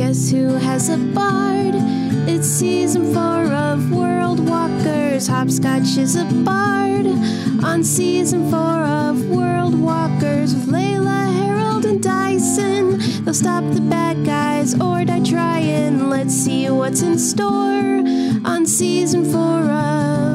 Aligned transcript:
Guess 0.00 0.30
who 0.30 0.54
has 0.54 0.88
a 0.88 0.96
bard? 0.96 1.74
It's 2.26 2.48
season 2.48 3.12
four 3.12 3.52
of 3.52 3.92
World 3.92 4.40
Walkers. 4.48 5.26
Hopscotch 5.26 5.98
is 5.98 6.16
a 6.16 6.24
bard 6.24 7.04
on 7.62 7.84
season 7.84 8.50
four 8.50 8.80
of 8.82 9.28
World 9.28 9.78
Walkers 9.78 10.54
with 10.54 10.68
Layla, 10.68 11.30
Harold, 11.34 11.84
and 11.84 12.02
Dyson. 12.02 12.98
They'll 13.26 13.34
stop 13.34 13.62
the 13.74 13.82
bad 13.82 14.24
guys 14.24 14.72
or 14.80 15.04
die 15.04 15.22
trying. 15.22 16.08
Let's 16.08 16.32
see 16.32 16.70
what's 16.70 17.02
in 17.02 17.18
store 17.18 18.00
on 18.50 18.64
season 18.64 19.30
four 19.30 19.70
of 19.70 20.29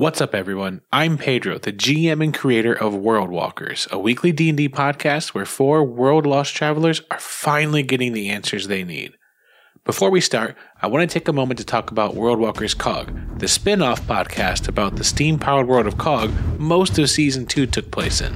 What's 0.00 0.22
up, 0.22 0.34
everyone? 0.34 0.80
I'm 0.90 1.18
Pedro, 1.18 1.58
the 1.58 1.74
GM 1.74 2.24
and 2.24 2.32
creator 2.32 2.72
of 2.72 2.94
World 2.94 3.28
Walkers, 3.28 3.86
a 3.90 3.98
weekly 3.98 4.32
D&D 4.32 4.70
podcast 4.70 5.34
where 5.34 5.44
four 5.44 5.84
world 5.84 6.24
lost 6.24 6.54
travelers 6.54 7.02
are 7.10 7.20
finally 7.20 7.82
getting 7.82 8.14
the 8.14 8.30
answers 8.30 8.66
they 8.66 8.82
need. 8.82 9.12
Before 9.84 10.08
we 10.08 10.22
start, 10.22 10.56
I 10.80 10.86
want 10.86 11.02
to 11.06 11.12
take 11.12 11.28
a 11.28 11.34
moment 11.34 11.58
to 11.58 11.66
talk 11.66 11.90
about 11.90 12.14
World 12.14 12.38
Walkers 12.38 12.72
COG, 12.72 13.38
the 13.38 13.46
spin-off 13.46 14.00
podcast 14.06 14.68
about 14.68 14.96
the 14.96 15.04
steam-powered 15.04 15.68
world 15.68 15.86
of 15.86 15.98
COG 15.98 16.32
most 16.58 16.98
of 16.98 17.10
season 17.10 17.44
2 17.44 17.66
took 17.66 17.90
place 17.90 18.22
in. 18.22 18.34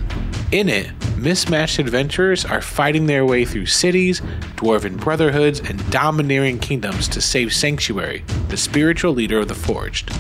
In 0.52 0.69
it, 0.69 0.91
mismatched 1.16 1.79
adventurers 1.79 2.45
are 2.45 2.60
fighting 2.60 3.07
their 3.07 3.24
way 3.24 3.46
through 3.46 3.65
cities, 3.65 4.21
dwarven 4.57 5.01
brotherhoods, 5.01 5.60
and 5.60 5.91
domineering 5.91 6.59
kingdoms 6.59 7.09
to 7.09 7.23
save 7.23 7.55
Sanctuary, 7.55 8.23
the 8.49 8.59
spiritual 8.59 9.15
leader 9.15 9.38
of 9.38 9.49
the 9.49 9.55
Forged. 9.55 10.12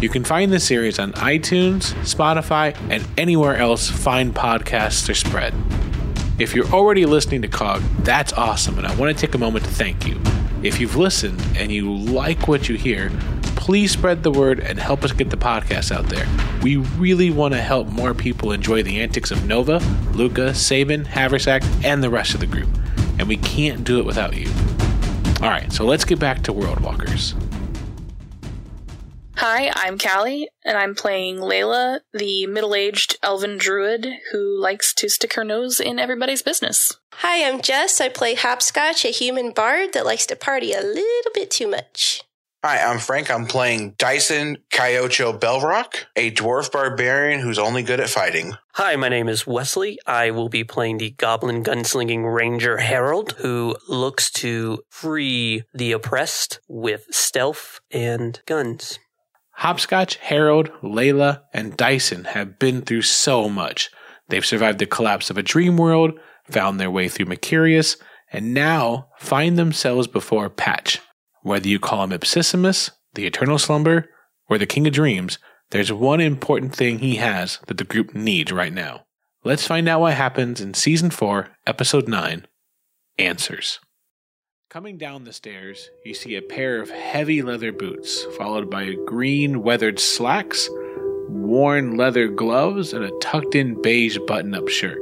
You 0.00 0.08
can 0.08 0.22
find 0.22 0.52
the 0.52 0.60
series 0.60 1.00
on 1.00 1.12
iTunes, 1.14 1.92
Spotify, 2.04 2.76
and 2.88 3.04
anywhere 3.16 3.56
else 3.56 3.90
fine 3.90 4.32
podcasts 4.32 5.08
are 5.08 5.14
spread. 5.14 5.52
If 6.38 6.54
you're 6.54 6.68
already 6.68 7.04
listening 7.04 7.42
to 7.42 7.48
COG, 7.48 7.82
that's 8.04 8.32
awesome, 8.32 8.78
and 8.78 8.86
I 8.86 8.94
want 8.94 9.16
to 9.16 9.26
take 9.26 9.34
a 9.34 9.38
moment 9.38 9.64
to 9.64 9.70
thank 9.72 10.06
you. 10.06 10.20
If 10.62 10.78
you've 10.78 10.94
listened 10.94 11.44
and 11.56 11.72
you 11.72 11.92
like 11.92 12.46
what 12.46 12.68
you 12.68 12.76
hear, 12.76 13.10
please 13.56 13.90
spread 13.90 14.22
the 14.22 14.30
word 14.30 14.60
and 14.60 14.78
help 14.78 15.02
us 15.02 15.10
get 15.10 15.30
the 15.30 15.36
podcast 15.36 15.90
out 15.90 16.08
there. 16.08 16.28
We 16.62 16.76
really 16.76 17.32
want 17.32 17.54
to 17.54 17.60
help 17.60 17.88
more 17.88 18.14
people 18.14 18.52
enjoy 18.52 18.84
the 18.84 19.00
antics 19.00 19.32
of 19.32 19.46
Nova, 19.46 19.78
Luca, 20.12 20.50
Saban, 20.50 21.06
Haversack, 21.06 21.64
and 21.84 22.04
the 22.04 22.10
rest 22.10 22.34
of 22.34 22.40
the 22.40 22.46
group, 22.46 22.68
and 23.18 23.26
we 23.26 23.36
can't 23.38 23.82
do 23.82 23.98
it 23.98 24.06
without 24.06 24.36
you. 24.36 24.48
All 25.42 25.50
right, 25.50 25.72
so 25.72 25.84
let's 25.84 26.04
get 26.04 26.20
back 26.20 26.44
to 26.44 26.52
World 26.52 26.78
Walkers. 26.78 27.34
Hi, 29.40 29.70
I'm 29.72 29.98
Callie, 29.98 30.48
and 30.64 30.76
I'm 30.76 30.96
playing 30.96 31.36
Layla, 31.36 32.00
the 32.12 32.48
middle 32.48 32.74
aged 32.74 33.20
elven 33.22 33.56
druid 33.56 34.04
who 34.32 34.60
likes 34.60 34.92
to 34.94 35.08
stick 35.08 35.34
her 35.34 35.44
nose 35.44 35.78
in 35.78 36.00
everybody's 36.00 36.42
business. 36.42 36.96
Hi, 37.12 37.48
I'm 37.48 37.62
Jess. 37.62 38.00
I 38.00 38.08
play 38.08 38.34
Hopscotch, 38.34 39.04
a 39.04 39.10
human 39.10 39.52
bard 39.52 39.92
that 39.92 40.04
likes 40.04 40.26
to 40.26 40.34
party 40.34 40.72
a 40.72 40.80
little 40.80 41.30
bit 41.32 41.52
too 41.52 41.68
much. 41.68 42.24
Hi, 42.64 42.80
I'm 42.80 42.98
Frank. 42.98 43.30
I'm 43.30 43.46
playing 43.46 43.94
Dyson 43.96 44.58
Kyocho 44.72 45.38
Belrock, 45.38 46.06
a 46.16 46.32
dwarf 46.32 46.72
barbarian 46.72 47.38
who's 47.38 47.60
only 47.60 47.84
good 47.84 48.00
at 48.00 48.08
fighting. 48.08 48.54
Hi, 48.72 48.96
my 48.96 49.08
name 49.08 49.28
is 49.28 49.46
Wesley. 49.46 50.00
I 50.04 50.32
will 50.32 50.48
be 50.48 50.64
playing 50.64 50.98
the 50.98 51.10
Goblin 51.10 51.62
Gunslinging 51.62 52.34
Ranger 52.34 52.78
Harold, 52.78 53.36
who 53.38 53.76
looks 53.86 54.32
to 54.32 54.82
free 54.90 55.62
the 55.72 55.92
oppressed 55.92 56.58
with 56.66 57.06
stealth 57.12 57.80
and 57.92 58.42
guns. 58.44 58.98
Hopscotch, 59.58 60.16
Harold, 60.16 60.70
Layla, 60.82 61.42
and 61.52 61.76
Dyson 61.76 62.26
have 62.26 62.60
been 62.60 62.80
through 62.82 63.02
so 63.02 63.48
much. 63.48 63.90
They've 64.28 64.46
survived 64.46 64.78
the 64.78 64.86
collapse 64.86 65.30
of 65.30 65.36
a 65.36 65.42
dream 65.42 65.76
world, 65.76 66.12
found 66.44 66.78
their 66.78 66.92
way 66.92 67.08
through 67.08 67.26
Mercurius, 67.26 67.96
and 68.32 68.54
now 68.54 69.08
find 69.18 69.58
themselves 69.58 70.06
before 70.06 70.48
Patch. 70.48 71.00
Whether 71.42 71.68
you 71.68 71.80
call 71.80 72.04
him 72.04 72.10
Ipsissimus, 72.10 72.90
the 73.14 73.26
Eternal 73.26 73.58
Slumber, 73.58 74.08
or 74.48 74.58
the 74.58 74.66
King 74.66 74.86
of 74.86 74.92
Dreams, 74.92 75.38
there's 75.70 75.92
one 75.92 76.20
important 76.20 76.72
thing 76.72 77.00
he 77.00 77.16
has 77.16 77.58
that 77.66 77.78
the 77.78 77.84
group 77.84 78.14
needs 78.14 78.52
right 78.52 78.72
now. 78.72 79.06
Let's 79.42 79.66
find 79.66 79.88
out 79.88 80.02
what 80.02 80.14
happens 80.14 80.60
in 80.60 80.74
Season 80.74 81.10
4, 81.10 81.48
Episode 81.66 82.06
9 82.06 82.46
Answers. 83.18 83.80
Coming 84.70 84.98
down 84.98 85.24
the 85.24 85.32
stairs, 85.32 85.88
you 86.04 86.12
see 86.12 86.36
a 86.36 86.42
pair 86.42 86.82
of 86.82 86.90
heavy 86.90 87.40
leather 87.40 87.72
boots, 87.72 88.24
followed 88.36 88.68
by 88.68 88.96
green 89.06 89.62
weathered 89.62 89.98
slacks, 89.98 90.68
worn 91.30 91.96
leather 91.96 92.28
gloves, 92.28 92.92
and 92.92 93.02
a 93.02 93.18
tucked 93.20 93.54
in 93.54 93.80
beige 93.80 94.18
button 94.26 94.54
up 94.54 94.68
shirt. 94.68 95.00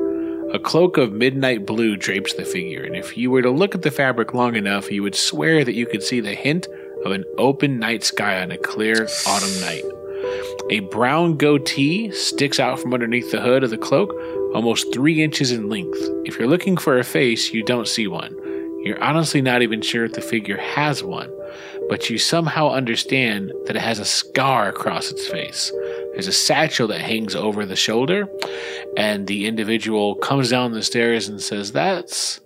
A 0.55 0.61
cloak 0.61 0.99
of 0.99 1.13
midnight 1.13 1.67
blue 1.67 1.97
drapes 1.97 2.33
the 2.35 2.45
figure, 2.45 2.85
and 2.85 2.95
if 2.95 3.19
you 3.19 3.33
were 3.33 3.43
to 3.43 3.51
look 3.51 3.75
at 3.75 3.83
the 3.83 3.91
fabric 3.91 4.35
long 4.35 4.55
enough, 4.55 4.89
you 4.93 5.03
would 5.03 5.17
swear 5.17 5.65
that 5.65 5.75
you 5.75 5.85
could 5.85 6.05
see 6.05 6.21
the 6.21 6.37
hint 6.37 6.69
of 7.05 7.11
an 7.11 7.25
open 7.37 7.81
night 7.81 8.05
sky 8.05 8.41
on 8.41 8.53
a 8.53 8.59
clear 8.59 9.09
autumn 9.27 9.61
night. 9.63 9.83
A 10.71 10.79
brown 10.79 11.37
goatee 11.37 12.13
sticks 12.13 12.61
out 12.61 12.79
from 12.79 12.95
underneath 12.95 13.33
the 13.33 13.41
hood 13.41 13.65
of 13.65 13.71
the 13.71 13.79
cloak, 13.79 14.15
almost 14.55 14.95
three 14.95 15.25
inches 15.25 15.51
in 15.51 15.69
length. 15.69 15.99
If 16.25 16.39
you're 16.39 16.47
looking 16.47 16.77
for 16.77 17.01
a 17.01 17.05
face, 17.05 17.53
you 17.53 17.65
don't 17.65 17.89
see 17.89 18.07
one. 18.07 18.46
You're 18.87 19.03
honestly 19.03 19.43
not 19.43 19.63
even 19.63 19.83
sure 19.83 20.05
if 20.05 20.13
the 20.13 20.21
figure 20.21 20.57
has 20.57 21.03
one, 21.03 21.29
but 21.89 22.09
you 22.09 22.19
somehow 22.19 22.71
understand 22.71 23.53
that 23.65 23.75
it 23.75 23.83
has 23.83 23.99
a 23.99 24.05
scar 24.05 24.69
across 24.69 25.11
its 25.11 25.27
face. 25.27 25.73
There's 26.13 26.29
a 26.29 26.33
satchel 26.33 26.87
that 26.89 27.01
hangs 27.01 27.35
over 27.35 27.67
the 27.67 27.75
shoulder, 27.75 28.29
and 28.97 29.27
the 29.27 29.47
individual 29.49 30.15
comes 30.15 30.51
down 30.51 30.73
the 30.73 30.85
stairs 30.85 31.29
and 31.29 31.43
says, 31.43 31.73
That's 31.73 32.41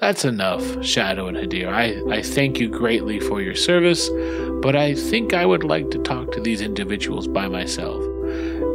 that's 0.00 0.26
enough, 0.26 0.84
Shadow 0.84 1.28
and 1.28 1.36
Hadir. 1.36 1.68
I, 1.68 2.00
I 2.14 2.22
thank 2.22 2.58
you 2.58 2.68
greatly 2.68 3.18
for 3.18 3.40
your 3.40 3.54
service, 3.54 4.10
but 4.62 4.76
I 4.76 4.94
think 4.94 5.32
I 5.32 5.46
would 5.46 5.64
like 5.64 5.90
to 5.90 5.98
talk 5.98 6.32
to 6.32 6.40
these 6.40 6.60
individuals 6.60 7.26
by 7.26 7.48
myself. 7.48 8.02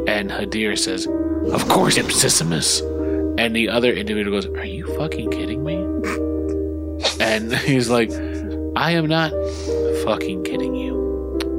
And 0.08 0.32
Hadir 0.32 0.76
says, 0.76 1.06
Of 1.52 1.68
course, 1.70 1.98
Ipsissimus. 1.98 2.82
And 3.40 3.56
the 3.56 3.70
other 3.70 3.92
individual 3.92 4.40
goes, 4.40 4.48
Are 4.58 4.66
you 4.66 4.86
fucking 4.98 5.30
kidding 5.30 5.64
me? 5.64 5.76
And 7.20 7.54
he's 7.54 7.90
like, 7.90 8.12
I 8.76 8.92
am 8.92 9.08
not 9.08 9.32
fucking 10.04 10.44
kidding 10.44 10.76
you. 10.76 10.96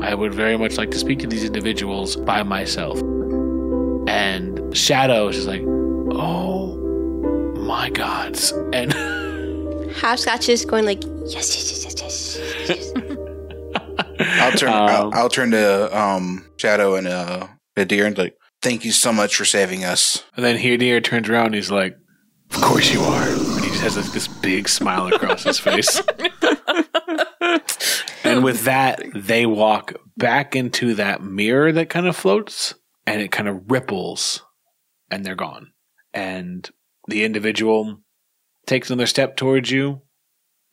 I 0.02 0.14
would 0.14 0.34
very 0.34 0.56
much 0.56 0.76
like 0.76 0.90
to 0.92 0.98
speak 0.98 1.18
to 1.20 1.26
these 1.26 1.44
individuals 1.44 2.16
by 2.16 2.42
myself. 2.42 2.98
And 4.08 4.76
Shadow 4.76 5.28
is 5.28 5.36
just 5.36 5.48
like, 5.48 5.62
oh 5.64 6.76
my 7.56 7.90
gods. 7.90 8.52
And 8.72 8.92
Hopscotch 9.96 10.48
is 10.48 10.64
going 10.64 10.84
like, 10.84 11.02
yes, 11.26 11.34
yes, 11.56 11.84
yes, 11.84 12.00
yes, 12.00 12.38
yes, 12.68 12.68
yes. 12.68 12.92
I'll 14.40 14.52
turn. 14.52 14.68
I'll, 14.70 15.06
Um, 15.06 15.10
I'll 15.14 15.28
turn 15.28 15.50
to 15.52 15.98
um, 15.98 16.46
Shadow 16.56 16.94
and 16.96 17.06
uh, 17.08 17.48
Adir 17.76 18.06
and 18.06 18.16
like, 18.16 18.36
thank 18.62 18.84
you 18.84 18.92
so 18.92 19.12
much 19.12 19.34
for 19.36 19.44
saving 19.44 19.84
us. 19.84 20.22
And 20.36 20.44
then 20.44 20.56
Hadir 20.56 21.02
turns 21.02 21.28
around 21.28 21.46
and 21.46 21.54
he's 21.56 21.70
like, 21.70 21.96
Of 22.54 22.60
course 22.60 22.92
you 22.92 23.00
are. 23.00 23.26
Has 23.86 23.96
like, 23.96 24.12
this 24.12 24.26
big 24.26 24.68
smile 24.68 25.06
across 25.06 25.44
his 25.44 25.60
face. 25.60 26.02
and 28.24 28.42
with 28.42 28.64
that, 28.64 29.00
they 29.14 29.46
walk 29.46 29.94
back 30.16 30.56
into 30.56 30.94
that 30.94 31.22
mirror 31.22 31.70
that 31.70 31.88
kind 31.88 32.08
of 32.08 32.16
floats 32.16 32.74
and 33.06 33.20
it 33.20 33.30
kind 33.30 33.48
of 33.48 33.70
ripples 33.70 34.42
and 35.08 35.24
they're 35.24 35.36
gone. 35.36 35.70
And 36.12 36.68
the 37.06 37.22
individual 37.22 38.00
takes 38.66 38.90
another 38.90 39.06
step 39.06 39.36
towards 39.36 39.70
you 39.70 40.02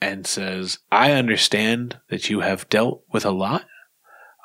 and 0.01 0.25
says, 0.25 0.79
I 0.91 1.11
understand 1.11 1.99
that 2.09 2.31
you 2.31 2.39
have 2.39 2.67
dealt 2.67 3.03
with 3.13 3.25
a 3.25 3.31
lot. 3.31 3.65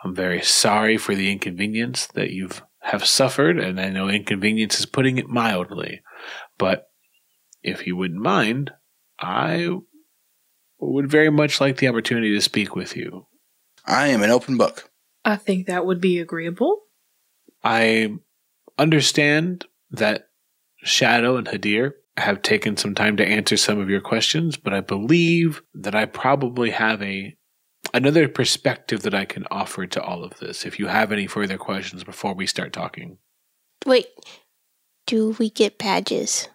I'm 0.04 0.14
very 0.14 0.42
sorry 0.42 0.98
for 0.98 1.14
the 1.14 1.32
inconvenience 1.32 2.06
that 2.08 2.32
you've 2.32 2.62
have 2.80 3.06
suffered, 3.06 3.58
and 3.58 3.80
I 3.80 3.88
know 3.88 4.08
inconvenience 4.08 4.78
is 4.78 4.86
putting 4.86 5.16
it 5.16 5.28
mildly. 5.28 6.02
But 6.58 6.87
if 7.62 7.86
you 7.86 7.96
wouldn't 7.96 8.20
mind, 8.20 8.72
I 9.18 9.68
would 10.78 11.10
very 11.10 11.30
much 11.30 11.60
like 11.60 11.78
the 11.78 11.88
opportunity 11.88 12.34
to 12.34 12.40
speak 12.40 12.76
with 12.76 12.96
you. 12.96 13.26
I 13.84 14.08
am 14.08 14.22
an 14.22 14.30
open 14.30 14.56
book. 14.56 14.90
I 15.24 15.36
think 15.36 15.66
that 15.66 15.86
would 15.86 16.00
be 16.00 16.18
agreeable. 16.18 16.82
I 17.64 18.14
understand 18.78 19.66
that 19.90 20.28
Shadow 20.82 21.36
and 21.36 21.46
Hadir 21.46 21.92
have 22.16 22.42
taken 22.42 22.76
some 22.76 22.94
time 22.94 23.16
to 23.16 23.26
answer 23.26 23.56
some 23.56 23.80
of 23.80 23.90
your 23.90 24.00
questions, 24.00 24.56
but 24.56 24.72
I 24.72 24.80
believe 24.80 25.62
that 25.74 25.94
I 25.94 26.06
probably 26.06 26.70
have 26.70 27.02
a 27.02 27.36
another 27.94 28.28
perspective 28.28 29.02
that 29.02 29.14
I 29.14 29.24
can 29.24 29.46
offer 29.50 29.86
to 29.86 30.02
all 30.02 30.24
of 30.24 30.38
this. 30.38 30.66
If 30.66 30.78
you 30.78 30.88
have 30.88 31.12
any 31.12 31.26
further 31.26 31.56
questions 31.56 32.04
before 32.04 32.34
we 32.34 32.46
start 32.46 32.72
talking. 32.72 33.18
Wait, 33.86 34.06
do 35.06 35.36
we 35.38 35.50
get 35.50 35.78
badges? 35.78 36.48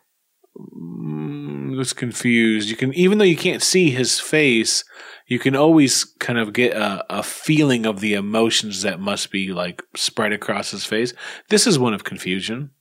Mm, 0.58 1.78
was 1.78 1.94
confused. 1.94 2.70
You 2.70 2.76
can, 2.76 2.94
even 2.94 3.18
though 3.18 3.24
you 3.24 3.38
can't 3.38 3.62
see 3.62 3.90
his 3.90 4.20
face, 4.20 4.84
you 5.28 5.40
can 5.40 5.56
always 5.56 6.04
kind 6.04 6.38
of 6.38 6.54
get 6.54 6.76
a, 6.76 7.04
a 7.10 7.24
feeling 7.24 7.86
of 7.86 8.00
the 8.00 8.14
emotions 8.14 8.82
that 8.84 9.00
must 9.00 9.32
be 9.32 9.52
like 9.52 9.82
spread 9.96 10.34
across 10.34 10.72
his 10.72 10.86
face. 10.86 11.14
This 11.50 11.66
is 11.66 11.80
one 11.80 11.94
of 11.94 12.04
confusion. 12.04 12.72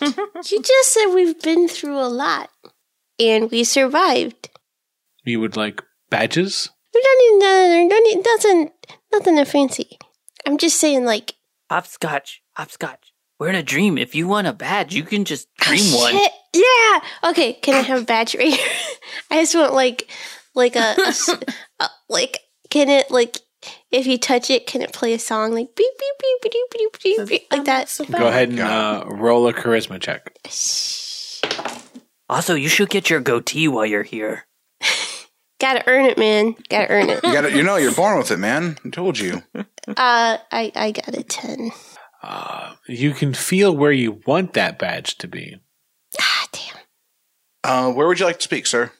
You 0.02 0.62
just 0.62 0.92
said 0.92 1.14
we've 1.14 1.40
been 1.42 1.68
through 1.68 1.98
a 1.98 2.08
lot 2.08 2.50
and 3.18 3.50
we 3.50 3.64
survived. 3.64 4.50
You 5.24 5.40
would 5.40 5.56
like 5.56 5.82
badges? 6.10 6.68
We 6.94 7.02
don't 7.02 7.40
need, 7.40 7.88
don't 7.88 8.04
need 8.04 8.24
nothing, 8.24 8.70
nothing 9.12 9.44
fancy. 9.44 9.98
I'm 10.46 10.58
just 10.58 10.78
saying, 10.78 11.04
like, 11.04 11.34
Hopscotch, 11.70 12.42
hopscotch. 12.54 13.12
We're 13.38 13.48
in 13.50 13.54
a 13.54 13.62
dream. 13.62 13.98
If 13.98 14.14
you 14.14 14.26
want 14.28 14.46
a 14.46 14.52
badge, 14.52 14.94
you 14.94 15.02
can 15.02 15.24
just 15.24 15.52
dream 15.56 15.92
one. 15.94 16.12
Shit. 16.12 16.32
Yeah. 16.54 17.30
Okay. 17.30 17.52
Can 17.54 17.74
I 17.74 17.80
have 17.80 18.02
a 18.02 18.04
badge 18.04 18.34
right 18.34 18.48
here? 18.54 18.66
I 19.30 19.42
just 19.42 19.54
want 19.54 19.74
like, 19.74 20.08
like 20.54 20.74
a, 20.76 20.94
a 20.98 21.06
s- 21.08 21.28
a- 21.80 21.88
like, 22.08 22.38
can 22.70 22.88
it 22.88 23.10
like, 23.10 23.36
if 23.90 24.06
you 24.06 24.16
touch 24.16 24.48
it, 24.50 24.66
can 24.66 24.80
it 24.80 24.92
play 24.92 25.12
a 25.12 25.18
song 25.18 25.52
like 25.52 25.68
beep 25.76 25.92
beep 25.98 26.14
beep 26.20 26.42
beep 26.42 26.52
beep 26.52 26.70
beep 27.02 27.18
beep, 27.18 27.28
beep 27.28 27.42
like 27.50 27.64
that? 27.64 27.94
Go 28.10 28.28
ahead 28.28 28.48
and 28.50 28.60
uh, 28.60 29.04
roll 29.08 29.46
a 29.48 29.52
charisma 29.52 30.00
check. 30.00 30.32
Also, 32.28 32.54
you 32.54 32.68
should 32.68 32.88
get 32.90 33.08
your 33.10 33.20
goatee 33.20 33.68
while 33.68 33.86
you're 33.86 34.02
here. 34.02 34.46
Gotta 35.60 35.82
earn 35.88 36.04
it, 36.06 36.18
man. 36.18 36.54
Gotta 36.68 36.90
earn 36.90 37.08
it. 37.10 37.20
You 37.24 37.32
got 37.32 37.52
You 37.52 37.62
know, 37.62 37.76
you're 37.76 37.94
born 37.94 38.18
with 38.18 38.30
it, 38.30 38.38
man. 38.38 38.76
I 38.84 38.90
told 38.90 39.18
you. 39.18 39.42
Uh, 39.54 39.64
I 39.96 40.72
I 40.74 40.90
got 40.92 41.16
a 41.16 41.22
ten. 41.22 41.70
Uh, 42.22 42.74
you 42.88 43.12
can 43.12 43.34
feel 43.34 43.76
where 43.76 43.92
you 43.92 44.20
want 44.26 44.54
that 44.54 44.78
badge 44.78 45.16
to 45.18 45.28
be. 45.28 45.58
Ah, 46.20 46.46
damn. 46.52 46.76
Uh, 47.62 47.92
where 47.92 48.06
would 48.06 48.18
you 48.18 48.26
like 48.26 48.38
to 48.38 48.44
speak, 48.44 48.66
sir? 48.66 48.92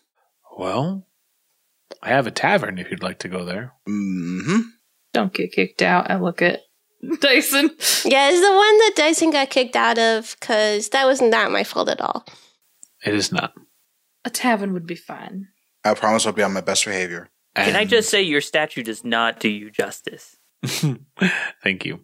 Well, 0.56 1.06
I 2.02 2.08
have 2.10 2.26
a 2.26 2.30
tavern 2.30 2.78
if 2.78 2.90
you'd 2.90 3.02
like 3.02 3.18
to 3.20 3.28
go 3.28 3.44
there. 3.44 3.72
Mm-hmm. 3.88 4.60
Don't 5.12 5.32
get 5.32 5.52
kicked 5.52 5.82
out. 5.82 6.10
I 6.10 6.16
look 6.16 6.42
at 6.42 6.62
Dyson. 7.20 7.70
Yeah, 8.04 8.30
it's 8.30 8.40
the 8.40 8.52
one 8.54 8.78
that 8.78 8.92
Dyson 8.94 9.30
got 9.30 9.50
kicked 9.50 9.74
out 9.74 9.98
of 9.98 10.36
because 10.38 10.90
that 10.90 11.06
was 11.06 11.20
not 11.20 11.50
my 11.50 11.64
fault 11.64 11.88
at 11.88 12.00
all. 12.00 12.24
It 13.04 13.14
is 13.14 13.32
not. 13.32 13.52
A 14.24 14.30
tavern 14.30 14.72
would 14.72 14.86
be 14.86 14.94
fine. 14.94 15.48
I 15.84 15.94
promise 15.94 16.26
I'll 16.26 16.32
be 16.32 16.42
on 16.42 16.52
my 16.52 16.60
best 16.60 16.84
behavior. 16.84 17.28
Can 17.56 17.74
I 17.74 17.84
just 17.84 18.10
say 18.10 18.22
your 18.22 18.40
statue 18.40 18.82
does 18.82 19.04
not 19.04 19.40
do 19.40 19.48
you 19.48 19.70
justice? 19.70 20.36
Thank 21.62 21.84
you. 21.84 22.00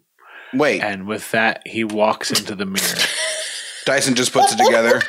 Wait, 0.53 0.81
And 0.81 1.07
with 1.07 1.31
that, 1.31 1.61
he 1.65 1.83
walks 1.83 2.31
into 2.31 2.55
the 2.55 2.65
mirror. 2.65 2.97
Dyson 3.85 4.15
just 4.15 4.31
puts 4.31 4.53
it 4.53 4.57
together. 4.57 5.01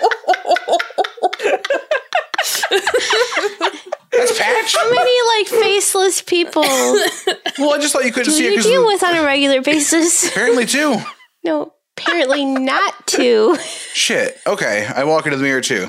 That's 4.17 4.39
Patch. 4.39 4.77
How 4.77 4.91
many 4.91 5.39
like 5.39 5.63
faceless 5.63 6.23
people 6.23 6.63
Well, 7.59 7.75
I 7.75 7.79
just 7.79 7.93
thought 7.93 8.05
you 8.05 8.13
couldn't 8.13 8.33
do 8.33 8.39
see 8.39 8.47
it 8.47 8.55
you 8.55 8.63
deal 8.63 8.87
with 8.87 9.03
on 9.03 9.17
a 9.17 9.25
regular 9.25 9.61
basis? 9.63 10.29
apparently 10.31 10.67
too. 10.67 10.97
No, 11.45 11.73
apparently 11.97 12.45
not 12.45 13.07
to. 13.09 13.57
Shit. 13.93 14.39
Okay, 14.47 14.87
I 14.87 15.05
walk 15.05 15.27
into 15.27 15.37
the 15.37 15.43
mirror 15.43 15.61
too. 15.61 15.89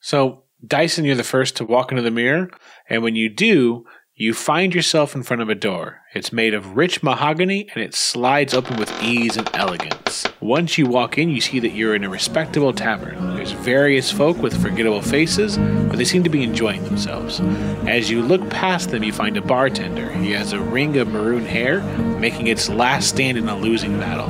So, 0.00 0.44
Dyson, 0.66 1.04
you're 1.04 1.14
the 1.14 1.24
first 1.24 1.56
to 1.56 1.64
walk 1.64 1.92
into 1.92 2.02
the 2.02 2.10
mirror. 2.10 2.50
And 2.88 3.02
when 3.02 3.16
you 3.16 3.28
do, 3.28 3.84
you 4.20 4.34
find 4.34 4.74
yourself 4.74 5.14
in 5.14 5.22
front 5.22 5.40
of 5.40 5.48
a 5.48 5.54
door. 5.54 6.00
It's 6.12 6.32
made 6.32 6.52
of 6.52 6.76
rich 6.76 7.04
mahogany 7.04 7.68
and 7.72 7.84
it 7.84 7.94
slides 7.94 8.52
open 8.52 8.76
with 8.76 8.92
ease 9.00 9.36
and 9.36 9.48
elegance. 9.54 10.26
Once 10.40 10.76
you 10.76 10.86
walk 10.86 11.18
in, 11.18 11.28
you 11.28 11.40
see 11.40 11.60
that 11.60 11.70
you're 11.70 11.94
in 11.94 12.02
a 12.02 12.08
respectable 12.08 12.72
tavern. 12.72 13.36
There's 13.36 13.52
various 13.52 14.10
folk 14.10 14.36
with 14.38 14.60
forgettable 14.60 15.02
faces, 15.02 15.56
but 15.56 15.98
they 15.98 16.04
seem 16.04 16.24
to 16.24 16.30
be 16.30 16.42
enjoying 16.42 16.82
themselves. 16.82 17.38
As 17.86 18.10
you 18.10 18.20
look 18.20 18.50
past 18.50 18.90
them, 18.90 19.04
you 19.04 19.12
find 19.12 19.36
a 19.36 19.40
bartender. 19.40 20.10
He 20.14 20.32
has 20.32 20.52
a 20.52 20.60
ring 20.60 20.96
of 20.96 21.06
maroon 21.06 21.46
hair, 21.46 21.80
making 22.18 22.48
its 22.48 22.68
last 22.68 23.10
stand 23.10 23.38
in 23.38 23.48
a 23.48 23.56
losing 23.56 24.00
battle. 24.00 24.28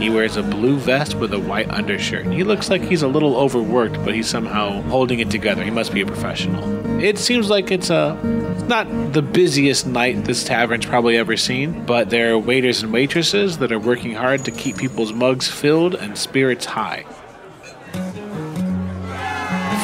He 0.00 0.08
wears 0.08 0.38
a 0.38 0.42
blue 0.42 0.78
vest 0.78 1.14
with 1.14 1.34
a 1.34 1.40
white 1.40 1.68
undershirt. 1.68 2.26
He 2.26 2.42
looks 2.42 2.70
like 2.70 2.80
he's 2.80 3.02
a 3.02 3.08
little 3.08 3.36
overworked, 3.36 4.02
but 4.02 4.14
he's 4.14 4.28
somehow 4.28 4.80
holding 4.84 5.20
it 5.20 5.30
together. 5.30 5.62
He 5.62 5.70
must 5.70 5.92
be 5.92 6.00
a 6.00 6.06
professional. 6.06 7.02
It 7.02 7.18
seems 7.18 7.50
like 7.50 7.70
it's 7.70 7.90
a 7.90 8.45
not 8.68 9.12
the 9.12 9.22
busiest 9.22 9.86
night 9.86 10.24
this 10.24 10.44
tavern's 10.44 10.86
probably 10.86 11.16
ever 11.16 11.36
seen, 11.36 11.84
but 11.84 12.10
there 12.10 12.32
are 12.32 12.38
waiters 12.38 12.82
and 12.82 12.92
waitresses 12.92 13.58
that 13.58 13.72
are 13.72 13.78
working 13.78 14.14
hard 14.14 14.44
to 14.44 14.50
keep 14.50 14.76
people's 14.76 15.12
mugs 15.12 15.48
filled 15.48 15.94
and 15.94 16.16
spirits 16.16 16.64
high. 16.64 17.04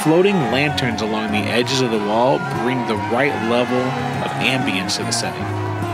Floating 0.02 0.34
lanterns 0.34 1.00
along 1.00 1.30
the 1.30 1.38
edges 1.38 1.80
of 1.80 1.90
the 1.90 1.98
wall 1.98 2.38
bring 2.62 2.84
the 2.88 2.96
right 3.12 3.32
level 3.48 3.78
of 3.78 4.30
ambience 4.42 4.96
to 4.96 5.04
the 5.04 5.12
setting. 5.12 5.42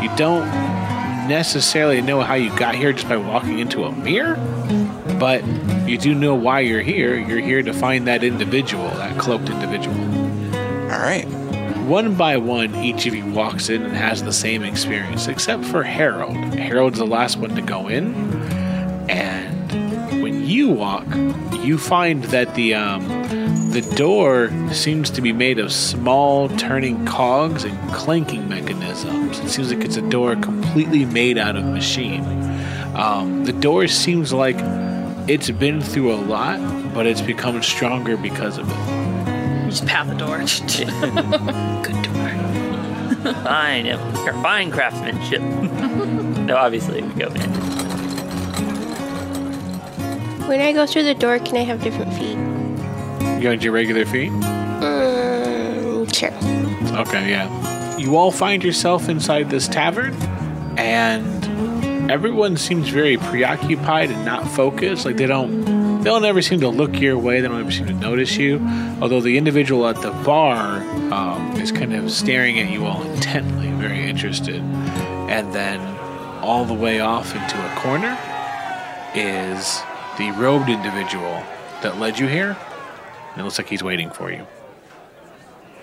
You 0.03 0.15
don't 0.17 0.47
necessarily 1.29 2.01
know 2.01 2.23
how 2.23 2.35
you 2.35 2.57
got 2.57 2.75
here 2.75 2.93
just 2.93 3.09
by 3.09 3.19
walking 3.19 3.59
into 3.59 3.85
a 3.85 3.93
mirror, 3.93 4.37
but 5.21 5.45
you 5.87 5.99
do 5.99 6.15
know 6.15 6.35
why 6.35 6.61
you're 6.61 6.81
here. 6.81 7.17
You're 7.17 7.41
here 7.41 7.63
to 7.63 7.75
find 7.75 8.07
that 8.07 8.25
individual, 8.25 8.89
that 8.89 9.19
cloaked 9.19 9.51
individual. 9.51 9.97
All 10.91 11.01
right. 11.01 11.27
One 11.89 12.17
by 12.17 12.37
one, 12.37 12.75
each 12.75 13.07
of 13.07 13.15
you 13.15 13.25
walks 13.25 13.71
in 13.71 13.83
and 13.83 13.97
has 13.97 14.23
the 14.23 14.33
same 14.33 14.63
experience, 14.63 15.27
except 15.27 15.65
for 15.65 15.83
Harold. 15.83 16.37
Harold's 16.55 16.99
the 16.99 17.07
last 17.07 17.39
one 17.39 17.55
to 17.57 17.63
go 17.63 17.89
in, 17.89 18.15
and 19.09 20.23
when 20.23 20.47
you 20.47 20.69
walk, 20.69 21.07
you 21.65 21.79
find 21.79 22.25
that 22.25 22.55
the 22.55 22.75
um, 22.75 23.09
the 23.71 23.81
door 23.97 24.51
seems 24.71 25.09
to 25.13 25.23
be 25.23 25.33
made 25.33 25.59
of 25.59 25.73
small 25.73 26.51
turning 26.51 27.07
cogs 27.07 27.65
and 27.65 27.93
clanking 27.95 28.51
mechanisms. 28.51 29.39
It 29.39 29.49
seems 29.49 29.73
like 29.73 29.83
it's 29.83 29.97
a 29.97 30.11
door 30.11 30.37
completely 30.37 31.07
made 31.07 31.39
out 31.39 31.57
of 31.57 31.65
machine. 31.65 32.23
Um, 32.97 33.47
the 33.47 33.55
door 33.55 33.89
seems 33.89 34.31
like 34.31 34.57
it's 35.27 35.51
been 35.51 35.81
through 35.81 36.13
a 36.13 36.21
lot, 36.21 36.59
but 36.93 37.07
it's 37.07 37.23
become 37.23 37.63
stronger 37.63 38.19
because 38.19 38.59
of 38.59 38.71
it. 38.71 38.98
You 39.69 39.73
just 39.73 39.85
pat 39.85 40.07
the 40.07 40.15
door. 40.15 40.39
Good 41.83 42.03
door. 42.03 43.35
Fine, 43.45 43.85
yeah, 43.85 44.43
fine 44.43 44.71
craftsmanship. 44.71 45.43
no, 46.47 46.57
obviously 46.57 47.03
we 47.03 47.13
go 47.13 47.27
in. 47.27 47.51
When 50.49 50.63
I 50.63 50.73
go 50.73 50.87
through 50.87 51.03
the 51.03 51.13
door, 51.13 51.39
can 51.39 51.59
I 51.59 51.65
have 51.65 51.83
different 51.83 52.15
feet? 52.15 52.39
You 53.37 53.43
got 53.43 53.63
your 53.63 53.75
regular 53.75 54.07
feet? 54.07 54.33
Mm, 54.33 56.17
sure. 56.17 56.33
Okay, 57.01 57.29
yeah. 57.29 57.99
You 57.99 58.17
all 58.17 58.31
find 58.31 58.65
yourself 58.65 59.11
inside 59.11 59.51
this 59.51 59.69
tavern, 59.69 60.15
and 60.79 62.11
everyone 62.11 62.57
seems 62.57 62.89
very 62.89 63.19
preoccupied 63.19 64.11
and 64.13 64.25
not 64.25 64.49
focused. 64.49 65.05
Like 65.05 65.19
they 65.19 65.27
don't, 65.27 65.63
they 66.09 66.15
don't 66.15 66.25
ever 66.25 66.41
seem 66.41 66.61
to 66.61 66.71
look 66.71 66.99
your 66.99 67.19
way. 67.19 67.43
They 67.43 67.49
don't 67.49 67.61
ever 67.61 67.71
seem 67.71 67.85
to 67.89 67.93
notice 67.93 68.39
you. 68.39 68.67
Although 69.03 69.21
the 69.21 69.37
individual 69.37 69.87
at 69.87 70.01
the 70.01 70.11
bar 70.11 70.79
um, 71.13 71.53
is 71.61 71.71
kind 71.71 71.93
of 71.93 72.11
staring 72.11 72.59
at 72.59 72.71
you 72.71 72.87
all 72.87 73.03
intently, 73.03 73.71
very 73.73 74.09
interested. 74.09 74.57
And 74.57 75.53
then, 75.53 75.79
all 76.43 76.65
the 76.65 76.73
way 76.73 77.01
off 77.01 77.35
into 77.35 77.63
a 77.63 77.77
corner 77.77 78.17
is 79.15 79.83
the 80.17 80.31
robed 80.39 80.71
individual 80.71 81.43
that 81.83 81.99
led 81.99 82.19
you 82.19 82.27
here. 82.27 82.57
And 83.33 83.41
It 83.43 83.45
looks 83.45 83.59
like 83.59 83.69
he's 83.69 83.83
waiting 83.83 84.09
for 84.09 84.33
you. 84.33 84.47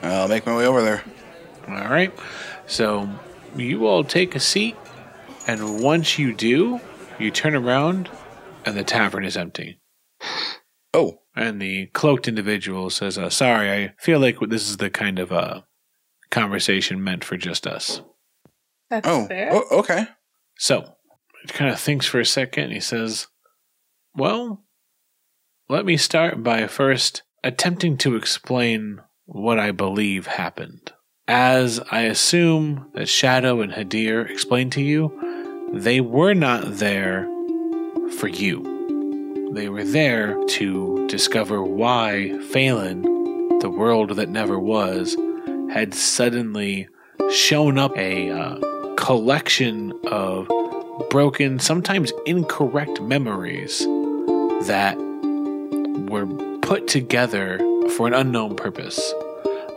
I'll 0.02 0.28
make 0.28 0.48
my 0.48 0.58
way 0.58 0.66
over 0.66 0.82
there. 0.82 1.04
All 1.68 1.88
right. 1.88 2.12
So 2.66 3.08
you 3.56 3.86
all 3.86 4.04
take 4.04 4.34
a 4.34 4.40
seat, 4.40 4.76
and 5.46 5.84
once 5.84 6.18
you 6.18 6.34
do, 6.34 6.82
you 7.20 7.30
turn 7.30 7.56
around, 7.56 8.10
and 8.66 8.76
the 8.76 8.84
tavern 8.84 9.24
is 9.24 9.38
empty. 9.38 9.78
Oh, 10.94 11.20
And 11.36 11.62
the 11.62 11.88
cloaked 11.88 12.28
individual 12.28 12.90
says, 12.90 13.18
uh, 13.18 13.30
"Sorry, 13.30 13.70
I 13.70 13.94
feel 14.00 14.20
like 14.20 14.38
this 14.40 14.70
is 14.70 14.78
the 14.78 14.90
kind 14.90 15.20
of 15.20 15.32
uh, 15.32 15.62
conversation 16.32 17.04
meant 17.04 17.24
for 17.24 17.36
just 17.36 17.68
us." 17.68 18.02
That's 18.90 19.08
oh, 19.08 19.28
fair. 19.28 19.50
oh, 19.52 19.80
okay. 19.80 20.08
So 20.58 20.96
he 21.42 21.50
kind 21.50 21.70
of 21.72 21.80
thinks 21.80 22.06
for 22.06 22.20
a 22.20 22.26
second. 22.26 22.66
And 22.66 22.74
he 22.74 22.80
says, 22.80 23.28
"Well, 24.16 24.64
let 25.68 25.86
me 25.86 25.98
start 25.98 26.44
by 26.44 26.68
first 26.68 27.24
attempting 27.44 27.98
to 27.98 28.16
explain 28.16 29.02
what 29.26 29.60
I 29.60 29.72
believe 29.72 30.28
happened. 30.28 30.94
As 31.28 31.80
I 31.92 32.02
assume 32.02 32.90
that 32.94 33.10
Shadow 33.10 33.62
and 33.62 33.74
Hadir 33.74 34.30
explained 34.30 34.72
to 34.74 34.82
you, 34.82 35.72
they 35.74 36.00
were 36.00 36.34
not 36.34 36.78
there 36.78 37.28
for 38.18 38.28
you. 38.28 38.75
They 39.52 39.70
were 39.70 39.84
there 39.84 40.44
to 40.46 41.08
discover 41.08 41.64
why 41.64 42.38
Phelan, 42.50 43.02
the 43.60 43.70
world 43.70 44.12
that 44.12 44.30
never 44.30 44.60
was, 44.60 45.16
had 45.72 45.94
suddenly 45.94 46.88
shown 47.32 47.78
up 47.78 47.96
a 47.98 48.32
uh, 48.32 48.60
collection 48.96 49.94
of 50.08 50.50
broken, 51.10 51.60
sometimes 51.60 52.12
incorrect 52.26 53.02
memories 53.02 53.80
that 54.68 54.96
were 56.10 56.26
put 56.62 56.88
together 56.88 57.58
for 57.96 58.08
an 58.08 58.14
unknown 58.14 58.56
purpose. 58.56 59.14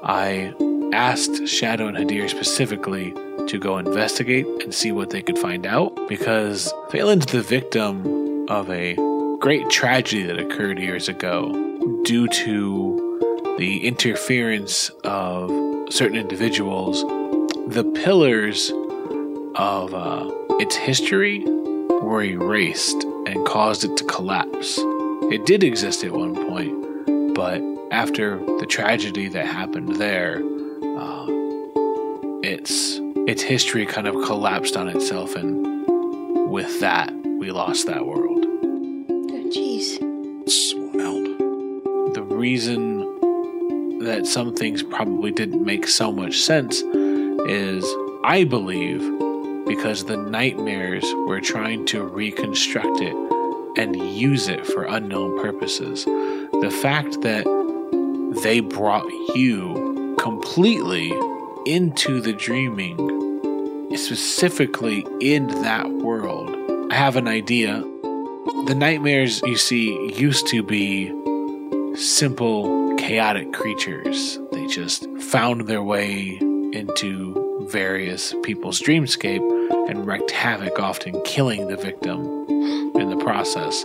I 0.02 0.54
asked 0.92 1.46
Shadow 1.46 1.88
and 1.88 1.96
Hadir 1.96 2.28
specifically 2.28 3.12
to 3.46 3.58
go 3.58 3.78
investigate 3.78 4.46
and 4.62 4.74
see 4.74 4.92
what 4.92 5.10
they 5.10 5.22
could 5.22 5.38
find 5.38 5.66
out 5.66 6.08
because 6.08 6.72
Phelan's 6.90 7.26
the 7.26 7.42
victim 7.42 8.46
of 8.48 8.70
a 8.70 8.96
great 9.40 9.70
tragedy 9.70 10.24
that 10.24 10.38
occurred 10.38 10.78
years 10.80 11.08
ago 11.08 11.52
due 12.04 12.26
to 12.26 13.54
the 13.56 13.86
interference 13.86 14.90
of 15.04 15.48
certain 15.92 16.16
individuals. 16.16 17.02
The 17.68 17.84
pillars 17.94 18.72
of 19.54 19.94
uh, 19.94 20.30
its 20.58 20.74
history 20.74 21.44
were 21.44 22.22
erased 22.22 23.04
and 23.26 23.46
caused 23.46 23.84
it 23.84 23.96
to 23.98 24.04
collapse. 24.04 24.78
It 25.30 25.46
did 25.46 25.62
exist 25.62 26.02
at 26.02 26.12
one 26.12 26.34
point, 26.34 27.34
but 27.34 27.62
after 27.92 28.38
the 28.58 28.66
tragedy 28.66 29.28
that 29.28 29.46
happened 29.46 29.96
there, 29.96 30.42
uh, 30.82 31.26
its 32.42 33.00
its 33.28 33.42
history 33.42 33.84
kind 33.86 34.06
of 34.06 34.14
collapsed 34.24 34.76
on 34.76 34.88
itself, 34.88 35.36
and 35.36 36.48
with 36.50 36.80
that, 36.80 37.12
we 37.38 37.50
lost 37.50 37.86
that 37.86 38.06
world. 38.06 38.37
Jeez. 39.48 39.96
It's 40.42 40.74
wild. 40.74 42.14
The 42.14 42.22
reason 42.22 43.98
that 44.00 44.26
some 44.26 44.54
things 44.54 44.82
probably 44.82 45.30
didn't 45.30 45.64
make 45.64 45.88
so 45.88 46.12
much 46.12 46.40
sense 46.40 46.82
is, 46.82 47.82
I 48.24 48.44
believe, 48.44 49.00
because 49.66 50.04
the 50.04 50.18
nightmares 50.18 51.04
were 51.26 51.40
trying 51.40 51.86
to 51.86 52.04
reconstruct 52.04 53.00
it 53.00 53.14
and 53.78 53.96
use 53.96 54.48
it 54.48 54.66
for 54.66 54.84
unknown 54.84 55.40
purposes. 55.40 56.04
The 56.04 56.78
fact 56.82 57.22
that 57.22 57.46
they 58.42 58.60
brought 58.60 59.10
you 59.34 60.14
completely 60.18 61.10
into 61.64 62.20
the 62.20 62.34
dreaming, 62.34 63.96
specifically 63.96 65.06
in 65.22 65.46
that 65.62 65.90
world. 65.90 66.54
I 66.92 66.96
have 66.96 67.16
an 67.16 67.28
idea. 67.28 67.82
The 68.66 68.74
nightmares 68.74 69.40
you 69.44 69.56
see 69.56 70.12
used 70.12 70.46
to 70.48 70.62
be 70.62 71.08
simple, 71.94 72.94
chaotic 72.96 73.52
creatures. 73.52 74.38
They 74.52 74.66
just 74.66 75.06
found 75.20 75.66
their 75.66 75.82
way 75.82 76.36
into 76.72 77.66
various 77.70 78.34
people's 78.42 78.80
dreamscape 78.80 79.88
and 79.88 80.06
wreaked 80.06 80.30
havoc, 80.30 80.78
often 80.78 81.20
killing 81.22 81.68
the 81.68 81.76
victim 81.76 82.20
in 82.94 83.08
the 83.08 83.16
process. 83.16 83.84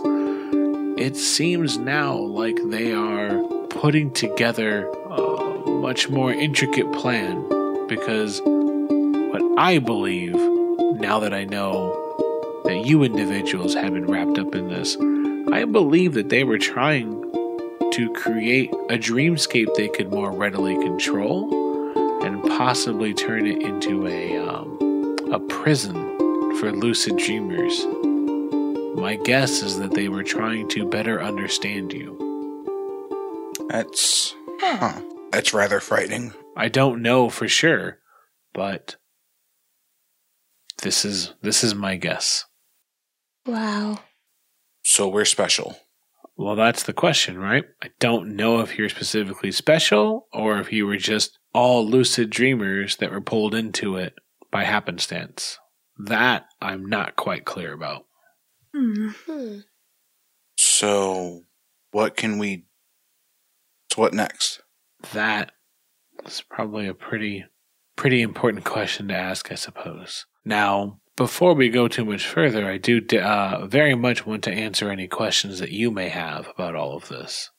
It 0.98 1.16
seems 1.16 1.78
now 1.78 2.14
like 2.14 2.58
they 2.66 2.92
are 2.92 3.42
putting 3.68 4.10
together 4.12 4.88
a 5.10 5.70
much 5.70 6.10
more 6.10 6.32
intricate 6.32 6.92
plan 6.92 7.42
because 7.88 8.40
what 8.44 9.42
I 9.58 9.78
believe, 9.78 10.34
now 10.34 11.18
that 11.20 11.32
I 11.32 11.44
know 11.44 12.03
that 12.74 12.86
you 12.86 13.04
individuals 13.04 13.74
have 13.74 13.94
been 13.94 14.06
wrapped 14.06 14.36
up 14.36 14.54
in 14.54 14.68
this, 14.68 14.96
I 15.52 15.64
believe 15.64 16.14
that 16.14 16.28
they 16.28 16.42
were 16.42 16.58
trying 16.58 17.22
to 17.92 18.12
create 18.14 18.72
a 18.90 18.98
dreamscape 18.98 19.72
they 19.76 19.88
could 19.88 20.10
more 20.10 20.32
readily 20.32 20.74
control 20.74 21.94
and 22.24 22.42
possibly 22.42 23.14
turn 23.14 23.46
it 23.46 23.62
into 23.62 24.08
a 24.08 24.38
um, 24.38 25.16
a 25.32 25.38
prison 25.38 25.94
for 26.58 26.72
lucid 26.72 27.16
dreamers. 27.16 27.86
My 28.96 29.20
guess 29.22 29.62
is 29.62 29.78
that 29.78 29.94
they 29.94 30.08
were 30.08 30.24
trying 30.24 30.68
to 30.70 30.88
better 30.88 31.22
understand 31.22 31.92
you. 31.92 32.18
That's 33.68 34.34
huh. 34.60 35.00
That's 35.30 35.54
rather 35.54 35.78
frightening. 35.78 36.32
I 36.56 36.68
don't 36.68 37.02
know 37.02 37.28
for 37.28 37.46
sure, 37.46 38.00
but 38.52 38.96
this 40.82 41.04
is 41.04 41.34
this 41.40 41.62
is 41.62 41.74
my 41.74 41.94
guess. 41.94 42.46
Wow. 43.46 44.00
So 44.82 45.08
we're 45.08 45.24
special. 45.24 45.76
Well, 46.36 46.56
that's 46.56 46.82
the 46.82 46.92
question, 46.92 47.38
right? 47.38 47.64
I 47.82 47.90
don't 48.00 48.34
know 48.36 48.60
if 48.60 48.76
you're 48.76 48.88
specifically 48.88 49.52
special 49.52 50.26
or 50.32 50.58
if 50.58 50.72
you 50.72 50.86
were 50.86 50.96
just 50.96 51.38
all 51.52 51.86
lucid 51.86 52.30
dreamers 52.30 52.96
that 52.96 53.10
were 53.10 53.20
pulled 53.20 53.54
into 53.54 53.96
it 53.96 54.14
by 54.50 54.64
happenstance. 54.64 55.58
That 55.96 56.46
I'm 56.60 56.86
not 56.86 57.14
quite 57.14 57.44
clear 57.44 57.72
about. 57.72 58.06
Hmm. 58.74 59.10
Hmm. 59.26 59.58
So 60.56 61.42
what 61.92 62.16
can 62.16 62.38
we 62.38 62.66
so 63.92 64.02
what 64.02 64.12
next? 64.12 64.60
That 65.12 65.52
is 66.26 66.42
probably 66.50 66.88
a 66.88 66.94
pretty 66.94 67.44
pretty 67.94 68.22
important 68.22 68.64
question 68.64 69.06
to 69.08 69.14
ask, 69.14 69.52
I 69.52 69.54
suppose. 69.54 70.26
Now, 70.44 70.98
before 71.16 71.54
we 71.54 71.68
go 71.68 71.86
too 71.88 72.04
much 72.04 72.26
further, 72.26 72.66
I 72.68 72.76
do 72.78 73.00
uh, 73.18 73.66
very 73.66 73.94
much 73.94 74.26
want 74.26 74.42
to 74.44 74.52
answer 74.52 74.90
any 74.90 75.06
questions 75.06 75.60
that 75.60 75.70
you 75.70 75.90
may 75.90 76.08
have 76.08 76.48
about 76.48 76.74
all 76.74 76.96
of 76.96 77.08
this. 77.08 77.50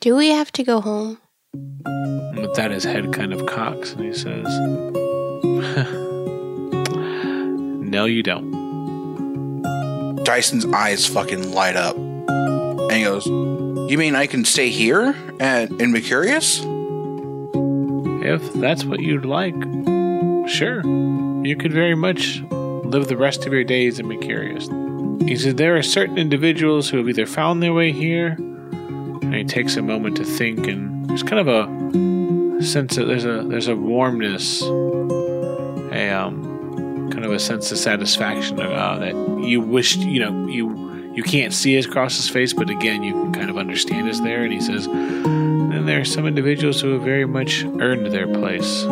Do 0.00 0.16
we 0.16 0.30
have 0.30 0.50
to 0.52 0.64
go 0.64 0.80
home? 0.80 1.18
With 1.52 2.54
that, 2.56 2.72
his 2.72 2.84
head 2.84 3.12
kind 3.12 3.32
of 3.32 3.46
cocks 3.46 3.92
and 3.92 4.04
he 4.04 4.12
says, 4.12 4.46
No, 7.88 8.06
you 8.06 8.24
don't. 8.24 8.64
Dyson's 10.24 10.66
eyes 10.66 11.06
fucking 11.06 11.52
light 11.52 11.76
up. 11.76 11.96
And 11.96 12.92
he 12.92 13.04
goes, 13.04 13.26
You 13.26 13.96
mean 13.96 14.16
I 14.16 14.26
can 14.26 14.44
stay 14.44 14.70
here 14.70 15.14
and 15.38 15.92
be 15.92 16.00
curious? 16.00 16.60
If 18.26 18.52
that's 18.54 18.84
what 18.84 18.98
you'd 19.00 19.24
like, 19.24 19.54
sure. 20.48 20.82
You 21.44 21.56
could 21.56 21.74
very 21.74 21.94
much 21.94 22.40
live 22.50 23.08
the 23.08 23.18
rest 23.18 23.44
of 23.44 23.52
your 23.52 23.64
days 23.64 23.98
in 23.98 24.08
Mercurius. 24.08 24.66
He 25.28 25.36
said 25.36 25.58
there 25.58 25.76
are 25.76 25.82
certain 25.82 26.16
individuals 26.16 26.88
who 26.88 26.96
have 26.96 27.06
either 27.06 27.26
found 27.26 27.62
their 27.62 27.74
way 27.74 27.92
here, 27.92 28.28
and 28.38 29.34
he 29.34 29.44
takes 29.44 29.76
a 29.76 29.82
moment 29.82 30.16
to 30.16 30.24
think, 30.24 30.66
and 30.66 31.06
there's 31.06 31.22
kind 31.22 31.46
of 31.46 31.48
a 31.48 32.64
sense 32.64 32.96
that 32.96 33.04
there's 33.04 33.26
a 33.26 33.42
there's 33.42 33.68
a 33.68 33.76
warmness, 33.76 34.62
a 34.62 36.10
um, 36.12 37.10
kind 37.12 37.26
of 37.26 37.32
a 37.32 37.38
sense 37.38 37.70
of 37.70 37.76
satisfaction 37.76 38.58
uh, 38.58 38.98
that 39.00 39.14
you 39.46 39.60
wished 39.60 39.98
you 39.98 40.20
know 40.20 40.48
you 40.48 41.12
you 41.14 41.22
can't 41.22 41.52
see 41.52 41.76
across 41.76 42.16
his 42.16 42.30
face, 42.30 42.54
but 42.54 42.70
again 42.70 43.02
you 43.02 43.12
can 43.12 43.34
kind 43.34 43.50
of 43.50 43.58
understand 43.58 44.08
is 44.08 44.22
there. 44.22 44.44
And 44.44 44.52
he 44.52 44.62
says, 44.62 44.86
and 44.86 45.86
there 45.86 46.00
are 46.00 46.06
some 46.06 46.26
individuals 46.26 46.80
who 46.80 46.92
have 46.94 47.02
very 47.02 47.26
much 47.26 47.64
earned 47.80 48.06
their 48.06 48.26
place 48.26 48.84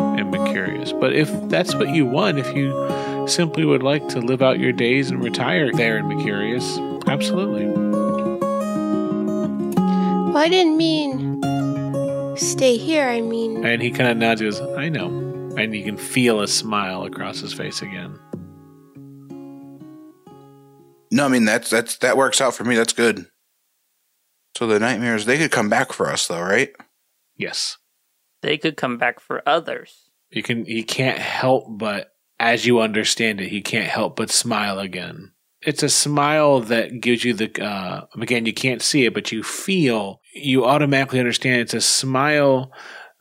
Mercurius. 0.43 0.91
But 0.93 1.13
if 1.13 1.29
that's 1.49 1.75
what 1.75 1.89
you 1.89 2.05
want, 2.05 2.39
if 2.39 2.53
you 2.55 3.27
simply 3.27 3.65
would 3.65 3.83
like 3.83 4.07
to 4.09 4.19
live 4.19 4.41
out 4.41 4.59
your 4.59 4.71
days 4.71 5.09
and 5.09 5.23
retire 5.23 5.71
there 5.71 5.97
in 5.97 6.05
Mercurius, 6.05 6.77
absolutely. 7.07 7.67
Well, 9.77 10.37
I 10.37 10.49
didn't 10.49 10.77
mean 10.77 11.41
stay 12.37 12.77
here. 12.77 13.07
I 13.07 13.21
mean, 13.21 13.63
And 13.65 13.81
he 13.81 13.91
kind 13.91 14.09
of 14.09 14.17
nods, 14.17 14.41
and 14.41 14.51
goes, 14.51 14.61
I 14.77 14.89
know. 14.89 15.07
And 15.57 15.75
you 15.75 15.83
can 15.83 15.97
feel 15.97 16.41
a 16.41 16.47
smile 16.47 17.03
across 17.03 17.39
his 17.39 17.53
face 17.53 17.81
again. 17.81 18.17
No, 21.11 21.25
I 21.25 21.27
mean 21.27 21.45
that's 21.45 21.69
that's 21.69 21.97
that 21.97 22.17
works 22.17 22.41
out 22.41 22.55
for 22.55 22.63
me. 22.63 22.75
That's 22.75 22.93
good. 22.93 23.27
So 24.57 24.65
the 24.65 24.79
nightmares 24.79 25.25
they 25.25 25.37
could 25.37 25.51
come 25.51 25.69
back 25.69 25.93
for 25.93 26.09
us 26.09 26.27
though, 26.27 26.41
right? 26.41 26.73
Yes. 27.37 27.77
They 28.41 28.57
could 28.57 28.77
come 28.77 28.97
back 28.97 29.19
for 29.19 29.47
others. 29.47 30.02
You 30.33 30.43
can 30.43 30.65
he 30.65 30.83
can't 30.83 31.19
help 31.19 31.65
but 31.69 32.09
as 32.39 32.65
you 32.65 32.79
understand 32.79 33.39
it, 33.39 33.49
he 33.49 33.61
can't 33.61 33.87
help 33.87 34.15
but 34.15 34.29
smile 34.29 34.79
again. 34.79 35.31
It's 35.61 35.83
a 35.83 35.89
smile 35.89 36.59
that 36.61 36.99
gives 36.99 37.23
you 37.23 37.33
the 37.33 37.63
uh 37.63 38.05
again 38.19 38.45
you 38.45 38.53
can't 38.53 38.81
see 38.81 39.05
it, 39.05 39.13
but 39.13 39.31
you 39.31 39.43
feel 39.43 40.21
you 40.33 40.65
automatically 40.65 41.19
understand 41.19 41.61
it's 41.61 41.73
a 41.73 41.81
smile 41.81 42.71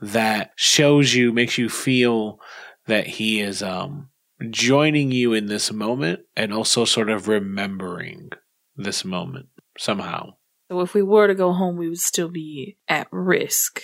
that 0.01 0.53
shows 0.57 1.15
you 1.15 1.33
makes 1.33 1.59
you 1.59 1.69
feel 1.69 2.41
that 2.87 3.07
he 3.07 3.41
is 3.41 3.63
um 3.63 4.09
joining 4.51 5.13
you 5.13 5.33
in 5.35 5.47
this 5.47 5.71
moment 5.71 6.21
and 6.37 6.53
also 6.53 6.85
sort 6.85 7.11
of 7.11 7.29
remembering 7.29 8.31
this 8.77 9.05
moment 9.05 9.47
somehow. 9.79 10.35
So 10.71 10.81
if 10.81 10.95
we 10.95 11.03
were 11.03 11.27
to 11.27 11.35
go 11.35 11.53
home, 11.53 11.77
we 11.77 11.89
would 11.89 12.01
still 12.01 12.29
be 12.29 12.79
at 12.89 13.07
risk 13.13 13.83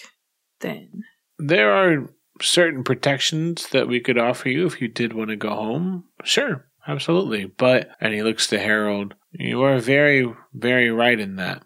then. 0.60 1.02
There 1.38 1.70
are 1.72 2.08
certain 2.40 2.84
protections 2.84 3.68
that 3.68 3.88
we 3.88 4.00
could 4.00 4.18
offer 4.18 4.48
you 4.48 4.66
if 4.66 4.80
you 4.80 4.88
did 4.88 5.12
want 5.12 5.30
to 5.30 5.36
go 5.36 5.50
home. 5.50 6.04
Sure, 6.24 6.66
absolutely. 6.86 7.46
But, 7.46 7.90
and 8.00 8.14
he 8.14 8.22
looks 8.22 8.46
to 8.48 8.58
Harold, 8.58 9.14
you 9.32 9.62
are 9.62 9.78
very, 9.78 10.32
very 10.52 10.90
right 10.90 11.18
in 11.18 11.36
that. 11.36 11.62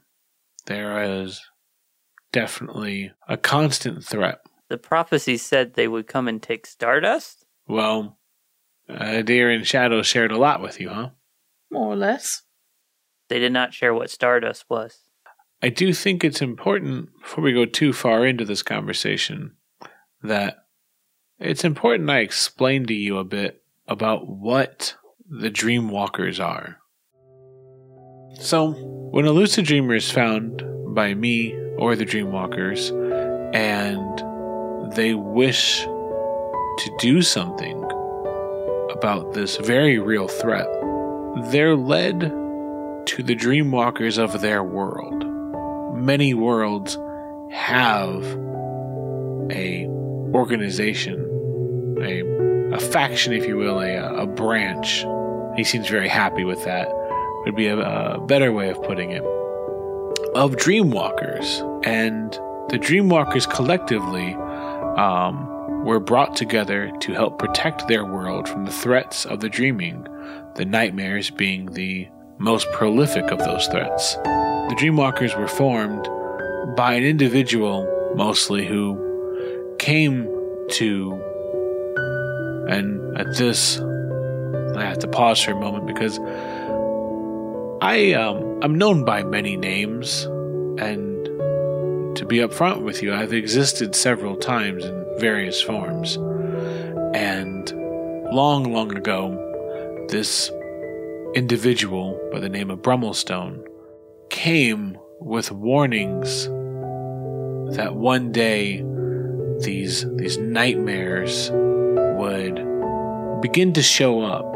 There 0.66 1.02
is 1.02 1.40
definitely 2.32 3.12
a 3.28 3.36
constant 3.36 4.04
threat. 4.04 4.40
The 4.68 4.78
prophecy 4.78 5.36
said 5.36 5.74
they 5.74 5.88
would 5.88 6.06
come 6.06 6.28
and 6.28 6.42
take 6.42 6.66
Stardust. 6.66 7.44
Well, 7.68 8.18
uh, 8.88 9.22
Deer 9.22 9.50
and 9.50 9.66
Shadow 9.66 10.02
shared 10.02 10.32
a 10.32 10.38
lot 10.38 10.62
with 10.62 10.80
you, 10.80 10.88
huh? 10.88 11.10
More 11.70 11.92
or 11.92 11.96
less. 11.96 12.42
They 13.28 13.38
did 13.38 13.52
not 13.52 13.74
share 13.74 13.94
what 13.94 14.10
Stardust 14.10 14.64
was. 14.68 14.98
I 15.62 15.68
do 15.68 15.92
think 15.92 16.24
it's 16.24 16.42
important, 16.42 17.10
before 17.20 17.44
we 17.44 17.52
go 17.52 17.64
too 17.64 17.92
far 17.92 18.26
into 18.26 18.44
this 18.44 18.62
conversation, 18.62 19.56
that 20.22 20.61
it's 21.42 21.64
important 21.64 22.08
I 22.08 22.18
explain 22.18 22.86
to 22.86 22.94
you 22.94 23.18
a 23.18 23.24
bit 23.24 23.62
about 23.88 24.28
what 24.28 24.94
the 25.28 25.50
Dreamwalkers 25.50 26.42
are. 26.42 26.78
So, 28.40 28.72
when 29.10 29.26
a 29.26 29.32
lucid 29.32 29.66
dreamer 29.66 29.94
is 29.94 30.10
found 30.10 30.62
by 30.94 31.14
me 31.14 31.54
or 31.76 31.96
the 31.96 32.06
Dreamwalkers, 32.06 32.90
and 33.54 34.94
they 34.94 35.14
wish 35.14 35.82
to 35.82 36.96
do 36.98 37.22
something 37.22 37.82
about 38.92 39.34
this 39.34 39.56
very 39.56 39.98
real 39.98 40.28
threat, 40.28 40.68
they're 41.50 41.76
led 41.76 42.20
to 42.20 43.22
the 43.22 43.34
Dreamwalkers 43.34 44.16
of 44.16 44.40
their 44.40 44.62
world. 44.62 45.26
Many 45.96 46.34
worlds 46.34 46.98
have 47.50 48.24
a 49.50 49.86
organization, 50.34 51.31
a, 52.04 52.74
a 52.74 52.78
faction, 52.78 53.32
if 53.32 53.46
you 53.46 53.56
will, 53.56 53.80
a, 53.80 54.22
a 54.22 54.26
branch. 54.26 55.04
He 55.56 55.64
seems 55.64 55.88
very 55.88 56.08
happy 56.08 56.44
with 56.44 56.64
that. 56.64 56.88
Would 57.44 57.56
be 57.56 57.66
a, 57.66 57.78
a 57.78 58.20
better 58.20 58.52
way 58.52 58.70
of 58.70 58.82
putting 58.82 59.10
it. 59.10 59.22
Of 60.34 60.56
Dreamwalkers, 60.56 61.60
and 61.84 62.32
the 62.70 62.78
Dreamwalkers 62.78 63.50
collectively 63.52 64.34
um, 64.96 65.84
were 65.84 66.00
brought 66.00 66.36
together 66.36 66.92
to 67.00 67.12
help 67.12 67.38
protect 67.38 67.88
their 67.88 68.04
world 68.04 68.48
from 68.48 68.64
the 68.64 68.72
threats 68.72 69.26
of 69.26 69.40
the 69.40 69.48
dreaming, 69.48 70.06
the 70.54 70.64
nightmares 70.64 71.30
being 71.30 71.66
the 71.72 72.08
most 72.38 72.70
prolific 72.72 73.30
of 73.30 73.38
those 73.38 73.66
threats. 73.66 74.14
The 74.14 74.76
Dreamwalkers 74.78 75.38
were 75.38 75.48
formed 75.48 76.08
by 76.76 76.94
an 76.94 77.02
individual, 77.04 78.12
mostly, 78.14 78.66
who 78.66 79.76
came 79.78 80.24
to, 80.70 81.20
and 82.68 83.18
at 83.18 83.36
this, 83.36 83.78
I 83.80 84.84
have 84.84 84.98
to 85.00 85.08
pause 85.08 85.42
for 85.42 85.52
a 85.52 85.60
moment 85.60 85.86
because 85.86 86.18
I 87.82 88.12
um, 88.12 88.60
I'm 88.62 88.76
known 88.76 89.04
by 89.04 89.22
many 89.22 89.56
names, 89.56 90.24
and 90.78 91.26
to 92.16 92.24
be 92.26 92.38
upfront 92.38 92.82
with 92.82 93.02
you, 93.02 93.12
I've 93.12 93.32
existed 93.32 93.94
several 93.94 94.36
times 94.36 94.84
in 94.84 95.04
various 95.18 95.60
forms. 95.60 96.16
And 97.14 97.70
long, 98.32 98.72
long 98.72 98.96
ago, 98.96 100.06
this 100.08 100.50
individual 101.34 102.20
by 102.32 102.38
the 102.40 102.48
name 102.48 102.70
of 102.70 102.80
Brummelstone 102.80 103.66
came 104.30 104.98
with 105.20 105.50
warnings 105.50 106.46
that 107.76 107.94
one 107.94 108.32
day 108.32 108.84
these 109.60 110.04
these 110.16 110.38
nightmares 110.38 111.50
would 112.22 113.40
begin 113.40 113.72
to 113.72 113.82
show 113.82 114.22
up 114.22 114.46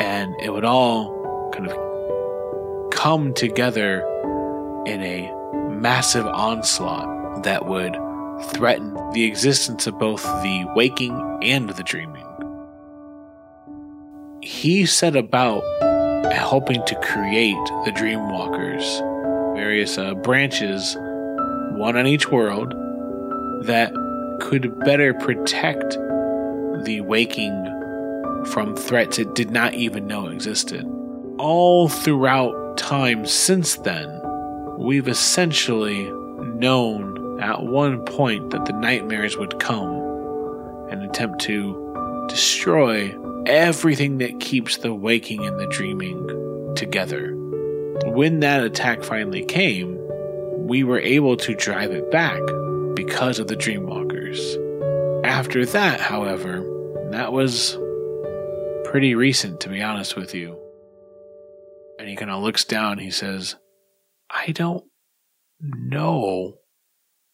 and 0.00 0.32
it 0.40 0.50
would 0.50 0.64
all 0.64 1.50
kind 1.52 1.68
of 1.68 2.90
come 2.92 3.34
together 3.34 4.02
in 4.86 5.02
a 5.02 5.28
massive 5.70 6.24
onslaught 6.24 7.42
that 7.42 7.66
would 7.66 7.96
threaten 8.52 8.94
the 9.10 9.24
existence 9.24 9.88
of 9.88 9.98
both 9.98 10.22
the 10.22 10.72
waking 10.76 11.38
and 11.42 11.68
the 11.70 11.82
dreaming. 11.82 12.24
He 14.40 14.86
set 14.86 15.16
about 15.16 15.64
helping 16.32 16.84
to 16.86 16.94
create 17.00 17.56
the 17.86 17.92
Dreamwalkers, 17.92 19.56
various 19.56 19.98
uh, 19.98 20.14
branches, 20.14 20.96
one 21.76 21.96
on 21.96 22.06
each 22.06 22.30
world, 22.30 22.72
that 23.64 23.92
could 24.40 24.78
better 24.84 25.12
protect 25.14 25.98
the 26.84 27.00
waking 27.02 27.64
from 28.52 28.76
threats 28.76 29.18
it 29.18 29.34
did 29.34 29.50
not 29.50 29.74
even 29.74 30.06
know 30.06 30.28
existed. 30.28 30.84
All 31.38 31.88
throughout 31.88 32.76
time 32.76 33.26
since 33.26 33.76
then, 33.76 34.20
we've 34.78 35.08
essentially 35.08 36.10
known 36.54 37.40
at 37.40 37.62
one 37.62 38.04
point 38.04 38.50
that 38.50 38.64
the 38.66 38.72
nightmares 38.72 39.36
would 39.36 39.58
come 39.60 39.92
and 40.90 41.02
attempt 41.02 41.40
to 41.42 42.26
destroy 42.28 43.14
everything 43.46 44.18
that 44.18 44.40
keeps 44.40 44.78
the 44.78 44.94
waking 44.94 45.46
and 45.46 45.58
the 45.58 45.66
dreaming 45.66 46.74
together. 46.74 47.34
When 48.06 48.40
that 48.40 48.62
attack 48.62 49.02
finally 49.02 49.44
came, 49.44 49.98
we 50.66 50.84
were 50.84 51.00
able 51.00 51.36
to 51.38 51.54
drive 51.54 51.92
it 51.92 52.10
back 52.10 52.40
because 52.94 53.38
of 53.38 53.48
the 53.48 53.56
Dreamwalkers. 53.56 54.67
After 55.24 55.66
that, 55.66 56.00
however, 56.00 56.64
that 57.10 57.32
was 57.32 57.76
pretty 58.84 59.14
recent, 59.14 59.60
to 59.60 59.68
be 59.68 59.82
honest 59.82 60.16
with 60.16 60.34
you. 60.34 60.58
And 61.98 62.08
he 62.08 62.16
kind 62.16 62.30
of 62.30 62.42
looks 62.42 62.64
down, 62.64 62.98
he 62.98 63.10
says, 63.10 63.56
I 64.30 64.52
don't 64.52 64.84
know 65.60 66.54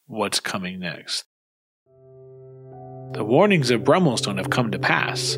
what's 0.06 0.40
coming 0.40 0.80
next. 0.80 1.24
The 3.12 3.24
warnings 3.24 3.70
of 3.70 3.82
Brummelstone 3.82 4.38
have 4.38 4.50
come 4.50 4.70
to 4.70 4.78
pass, 4.78 5.36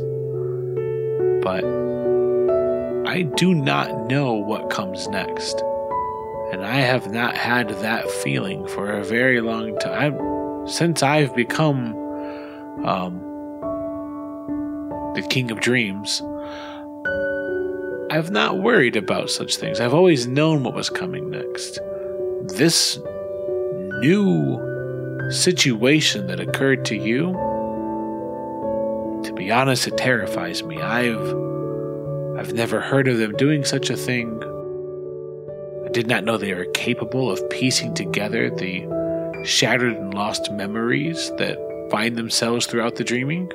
but 1.42 1.64
I 3.06 3.22
do 3.36 3.54
not 3.54 4.06
know 4.06 4.34
what 4.34 4.70
comes 4.70 5.08
next. 5.08 5.62
And 6.52 6.64
I 6.64 6.76
have 6.76 7.10
not 7.10 7.36
had 7.36 7.68
that 7.80 8.08
feeling 8.08 8.66
for 8.68 8.90
a 8.90 9.04
very 9.04 9.40
long 9.40 9.76
time. 9.78 10.68
Since 10.68 11.02
I've 11.02 11.34
become 11.34 12.05
um, 12.84 13.20
the 15.14 15.26
King 15.28 15.50
of 15.50 15.60
Dreams, 15.60 16.22
I've 18.10 18.30
not 18.30 18.58
worried 18.58 18.96
about 18.96 19.30
such 19.30 19.56
things. 19.56 19.80
I've 19.80 19.94
always 19.94 20.26
known 20.26 20.62
what 20.62 20.74
was 20.74 20.88
coming 20.88 21.30
next. 21.30 21.78
This 22.54 22.98
new 24.00 24.60
situation 25.30 26.26
that 26.28 26.38
occurred 26.38 26.84
to 26.86 26.96
you, 26.96 27.32
to 29.24 29.32
be 29.34 29.50
honest, 29.50 29.88
it 29.88 29.96
terrifies 29.96 30.62
me. 30.62 30.80
I've 30.80 31.34
I've 32.38 32.52
never 32.52 32.80
heard 32.80 33.08
of 33.08 33.18
them 33.18 33.32
doing 33.36 33.64
such 33.64 33.90
a 33.90 33.96
thing. 33.96 34.42
I 35.84 35.88
did 35.88 36.06
not 36.06 36.24
know 36.24 36.36
they 36.36 36.54
were 36.54 36.66
capable 36.66 37.30
of 37.30 37.48
piecing 37.48 37.94
together 37.94 38.50
the 38.50 38.86
shattered 39.44 39.96
and 39.96 40.14
lost 40.14 40.52
memories 40.52 41.32
that 41.38 41.58
find 41.90 42.16
themselves 42.16 42.66
throughout 42.66 42.96
the 42.96 43.04
dreaming. 43.04 43.50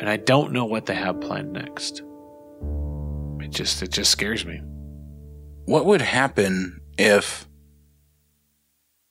And 0.00 0.08
I 0.08 0.16
don't 0.16 0.52
know 0.52 0.64
what 0.64 0.86
they 0.86 0.94
have 0.94 1.20
planned 1.20 1.52
next. 1.52 2.02
It 3.40 3.50
just 3.50 3.82
it 3.82 3.92
just 3.92 4.10
scares 4.10 4.44
me. 4.44 4.60
What 5.64 5.86
would 5.86 6.02
happen 6.02 6.80
if 6.98 7.48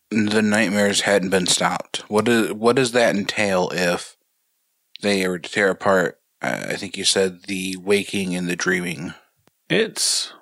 the 0.10 0.42
nightmares 0.42 1.02
hadn't 1.02 1.30
been 1.30 1.48
stopped? 1.48 2.10
What 2.10 2.26
does 2.26 2.54
what 2.54 2.76
does 2.76 2.92
that 2.92 3.16
entail 3.16 3.70
if 3.74 4.18
they 5.02 5.28
were 5.28 5.40
to 5.40 5.50
tear 5.50 5.70
apart? 5.70 6.20
Uh, 6.42 6.68
I 6.70 6.76
think 6.76 6.98
you 6.98 7.06
said 7.06 7.44
the 7.44 7.78
waking 7.78 8.36
and 8.36 8.48
the 8.48 8.56
dreaming. 8.56 9.14
It's 9.70 10.34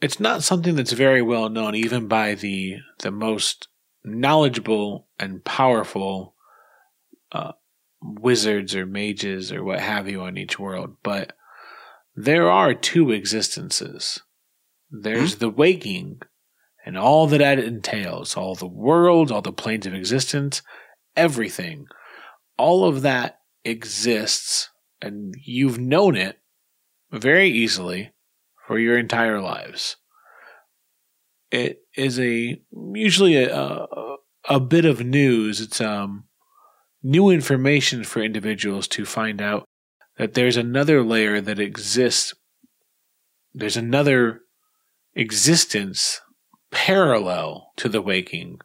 it's 0.00 0.20
not 0.20 0.42
something 0.42 0.74
that's 0.74 0.92
very 0.92 1.22
well 1.22 1.48
known 1.48 1.74
even 1.74 2.08
by 2.08 2.34
the 2.34 2.78
the 2.98 3.10
most 3.10 3.68
knowledgeable 4.04 5.08
and 5.18 5.44
powerful 5.44 6.34
uh, 7.30 7.52
wizards 8.02 8.74
or 8.74 8.86
mages 8.86 9.52
or 9.52 9.62
what 9.62 9.80
have 9.80 10.08
you 10.08 10.22
on 10.22 10.36
each 10.36 10.58
world, 10.58 10.96
but 11.02 11.34
there 12.14 12.50
are 12.50 12.74
two 12.74 13.10
existences. 13.10 14.20
There's 14.90 15.36
the 15.36 15.48
waking 15.48 16.20
and 16.84 16.98
all 16.98 17.26
that 17.28 17.38
that 17.38 17.58
entails, 17.58 18.36
all 18.36 18.54
the 18.54 18.66
worlds, 18.66 19.30
all 19.30 19.40
the 19.40 19.52
planes 19.52 19.86
of 19.86 19.94
existence, 19.94 20.62
everything. 21.16 21.86
All 22.58 22.84
of 22.84 23.02
that 23.02 23.38
exists 23.64 24.68
and 25.00 25.34
you've 25.44 25.78
known 25.78 26.16
it 26.16 26.38
very 27.10 27.50
easily 27.50 28.12
for 28.66 28.78
your 28.78 28.96
entire 28.96 29.40
lives. 29.40 29.96
It 31.52 31.82
is 31.94 32.18
a 32.18 32.60
usually 32.94 33.36
a, 33.36 33.54
a, 33.54 34.16
a 34.48 34.58
bit 34.58 34.86
of 34.86 35.04
news. 35.04 35.60
It's 35.60 35.80
um 35.80 36.24
new 37.02 37.28
information 37.28 38.04
for 38.04 38.22
individuals 38.22 38.88
to 38.88 39.04
find 39.04 39.42
out 39.42 39.64
that 40.16 40.34
there's 40.34 40.56
another 40.56 41.04
layer 41.04 41.40
that 41.40 41.58
exists. 41.58 42.34
There's 43.52 43.76
another 43.76 44.40
existence 45.14 46.22
parallel 46.70 47.72
to 47.76 47.88
the 47.88 48.00
waking 48.00 48.60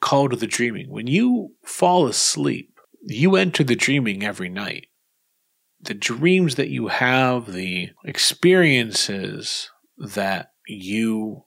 called 0.00 0.40
the 0.40 0.46
dreaming. 0.48 0.90
When 0.90 1.06
you 1.06 1.52
fall 1.64 2.06
asleep, 2.06 2.74
you 3.02 3.36
enter 3.36 3.62
the 3.62 3.76
dreaming 3.76 4.24
every 4.24 4.48
night. 4.48 4.88
The 5.80 5.94
dreams 5.94 6.56
that 6.56 6.68
you 6.68 6.88
have, 6.88 7.52
the 7.52 7.90
experiences 8.04 9.70
that 9.98 10.48
you 10.66 11.44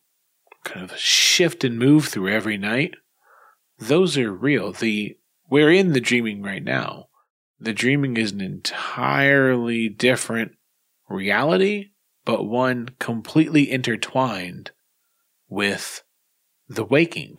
kind 0.67 0.89
of 0.89 0.97
shift 0.97 1.63
and 1.63 1.79
move 1.79 2.07
through 2.07 2.29
every 2.29 2.57
night, 2.57 2.95
those 3.79 4.17
are 4.17 4.31
real. 4.31 4.71
The 4.71 5.17
we're 5.49 5.71
in 5.71 5.93
the 5.93 6.01
dreaming 6.01 6.41
right 6.41 6.63
now. 6.63 7.07
The 7.59 7.73
dreaming 7.73 8.17
is 8.17 8.33
an 8.33 8.41
entirely 8.41 9.89
different 9.89 10.51
reality, 11.09 11.91
but 12.25 12.43
one 12.43 12.89
completely 12.99 13.71
intertwined 13.71 14.71
with 15.47 16.03
the 16.67 16.83
waking. 16.83 17.37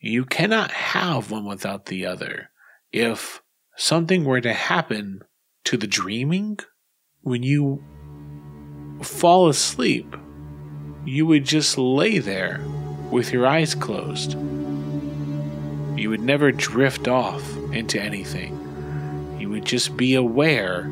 You 0.00 0.24
cannot 0.24 0.70
have 0.70 1.30
one 1.30 1.44
without 1.44 1.86
the 1.86 2.06
other. 2.06 2.50
If 2.92 3.42
something 3.76 4.24
were 4.24 4.40
to 4.40 4.52
happen 4.52 5.22
to 5.64 5.76
the 5.76 5.88
dreaming, 5.88 6.60
when 7.22 7.42
you 7.42 7.82
fall 9.02 9.48
asleep, 9.48 10.16
you 11.08 11.24
would 11.24 11.44
just 11.44 11.78
lay 11.78 12.18
there 12.18 12.60
with 13.10 13.32
your 13.32 13.46
eyes 13.46 13.74
closed. 13.74 14.32
You 15.98 16.10
would 16.10 16.20
never 16.20 16.52
drift 16.52 17.08
off 17.08 17.42
into 17.72 18.00
anything. 18.00 19.36
You 19.40 19.48
would 19.48 19.64
just 19.64 19.96
be 19.96 20.14
aware 20.14 20.90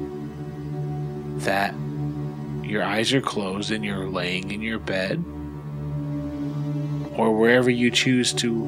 that 1.41 1.75
your 2.65 2.83
eyes 2.83 3.13
are 3.13 3.21
closed 3.21 3.71
and 3.71 3.85
you're 3.85 4.09
laying 4.09 4.51
in 4.51 4.63
your 4.63 4.79
bed 4.79 5.23
or 7.17 7.37
wherever 7.37 7.71
you 7.71 7.91
choose 7.91 8.33
to 8.35 8.67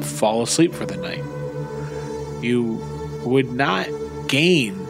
fall 0.00 0.42
asleep 0.42 0.72
for 0.72 0.86
the 0.86 0.96
night. 0.96 1.24
You 2.42 2.80
would 3.24 3.52
not 3.52 3.86
gain 4.28 4.86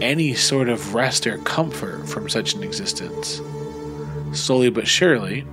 any 0.00 0.32
sort 0.34 0.70
of 0.70 0.94
rest 0.94 1.26
or 1.26 1.36
comfort 1.38 2.08
from 2.08 2.30
such 2.30 2.54
an 2.54 2.62
existence. 2.62 3.42
Slowly 4.32 4.70
but 4.70 4.86
surely, 4.86 5.44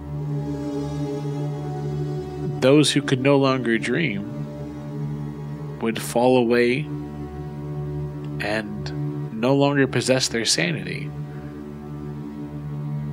those 2.60 2.92
who 2.92 3.02
could 3.02 3.22
no 3.22 3.38
longer 3.38 3.78
dream 3.78 4.32
would 5.82 6.02
fall 6.02 6.38
away 6.38 6.80
and 8.40 9.40
no 9.40 9.56
longer 9.56 9.88
possess 9.88 10.28
their 10.28 10.46
sanity. 10.46 11.10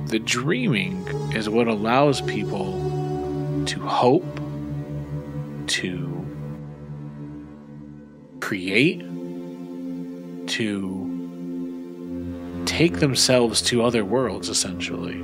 The 0.07 0.19
dreaming 0.19 1.07
is 1.33 1.49
what 1.49 1.67
allows 1.67 2.21
people 2.21 2.73
to 3.67 3.79
hope, 3.79 4.39
to 5.67 6.25
create, 8.39 8.99
to 10.47 11.03
take 12.65 12.99
themselves 12.99 13.61
to 13.63 13.83
other 13.83 14.03
worlds, 14.03 14.49
essentially. 14.49 15.23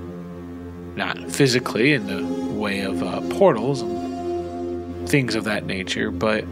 Not 0.95 1.31
physically 1.31 1.93
in 1.93 2.07
the 2.07 2.25
way 2.53 2.81
of 2.81 3.01
uh, 3.01 3.21
portals 3.37 3.81
and 3.81 5.07
things 5.07 5.35
of 5.35 5.45
that 5.45 5.65
nature, 5.65 6.11
but 6.11 6.45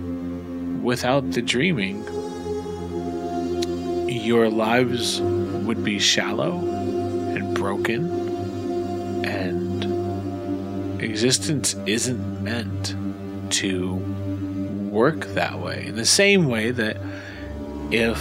without 0.82 1.32
the 1.32 1.42
dreaming, 1.42 2.04
your 4.10 4.50
lives 4.50 5.22
would 5.22 5.84
be 5.84 6.00
shallow 6.00 6.60
and 7.36 7.56
broken, 7.56 9.26
and 9.26 11.02
existence 11.02 11.76
isn't 11.86 12.44
meant 12.44 12.96
to 13.52 13.96
work 14.90 15.26
that 15.28 15.60
way. 15.60 15.88
In 15.88 15.96
the 15.96 16.06
same 16.06 16.48
way 16.48 16.72
that 16.72 16.98
if 17.92 18.20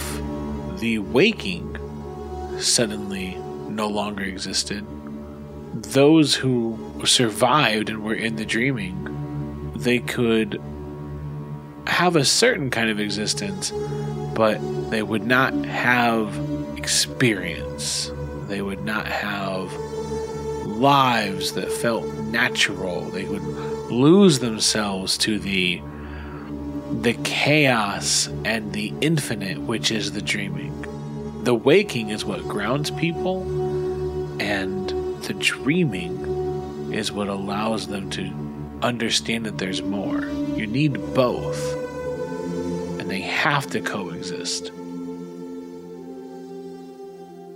the 0.79 0.99
waking 0.99 1.77
suddenly 2.59 3.35
no 3.69 3.87
longer 3.87 4.23
existed, 4.23 4.85
those 5.83 6.35
who 6.35 6.77
survived 7.05 7.89
and 7.89 8.03
were 8.03 8.13
in 8.13 8.35
the 8.35 8.45
dreaming, 8.45 9.73
they 9.75 9.99
could 9.99 10.61
have 11.85 12.15
a 12.15 12.25
certain 12.25 12.69
kind 12.69 12.89
of 12.89 12.99
existence, 12.99 13.71
but 14.33 14.59
they 14.89 15.03
would 15.03 15.25
not 15.25 15.53
have 15.65 16.37
experience. 16.77 18.11
They 18.47 18.61
would 18.61 18.83
not 18.83 19.07
have 19.07 19.73
lives 20.65 21.53
that 21.53 21.71
felt 21.71 22.05
natural. 22.25 23.01
They 23.09 23.25
would 23.25 23.43
lose 23.91 24.39
themselves 24.39 25.17
to 25.19 25.39
the 25.39 25.81
the 27.01 27.13
chaos 27.25 28.27
and 28.45 28.71
the 28.73 28.93
infinite, 29.01 29.59
which 29.59 29.91
is 29.91 30.13
the 30.13 30.21
dreaming. 30.21 30.73
The 31.43 31.53
waking 31.53 32.09
is 32.09 32.23
what 32.23 32.47
grounds 32.47 32.91
people, 32.91 33.41
and 34.41 34.93
the 35.23 35.33
dreaming 35.33 36.93
is 36.93 37.11
what 37.11 37.27
allows 37.27 37.87
them 37.87 38.09
to 38.11 38.31
understand 38.81 39.45
that 39.45 39.57
there's 39.57 39.81
more. 39.81 40.25
You 40.55 40.67
need 40.67 40.93
both, 41.13 41.59
and 42.99 43.09
they 43.09 43.21
have 43.21 43.67
to 43.71 43.81
coexist. 43.81 44.71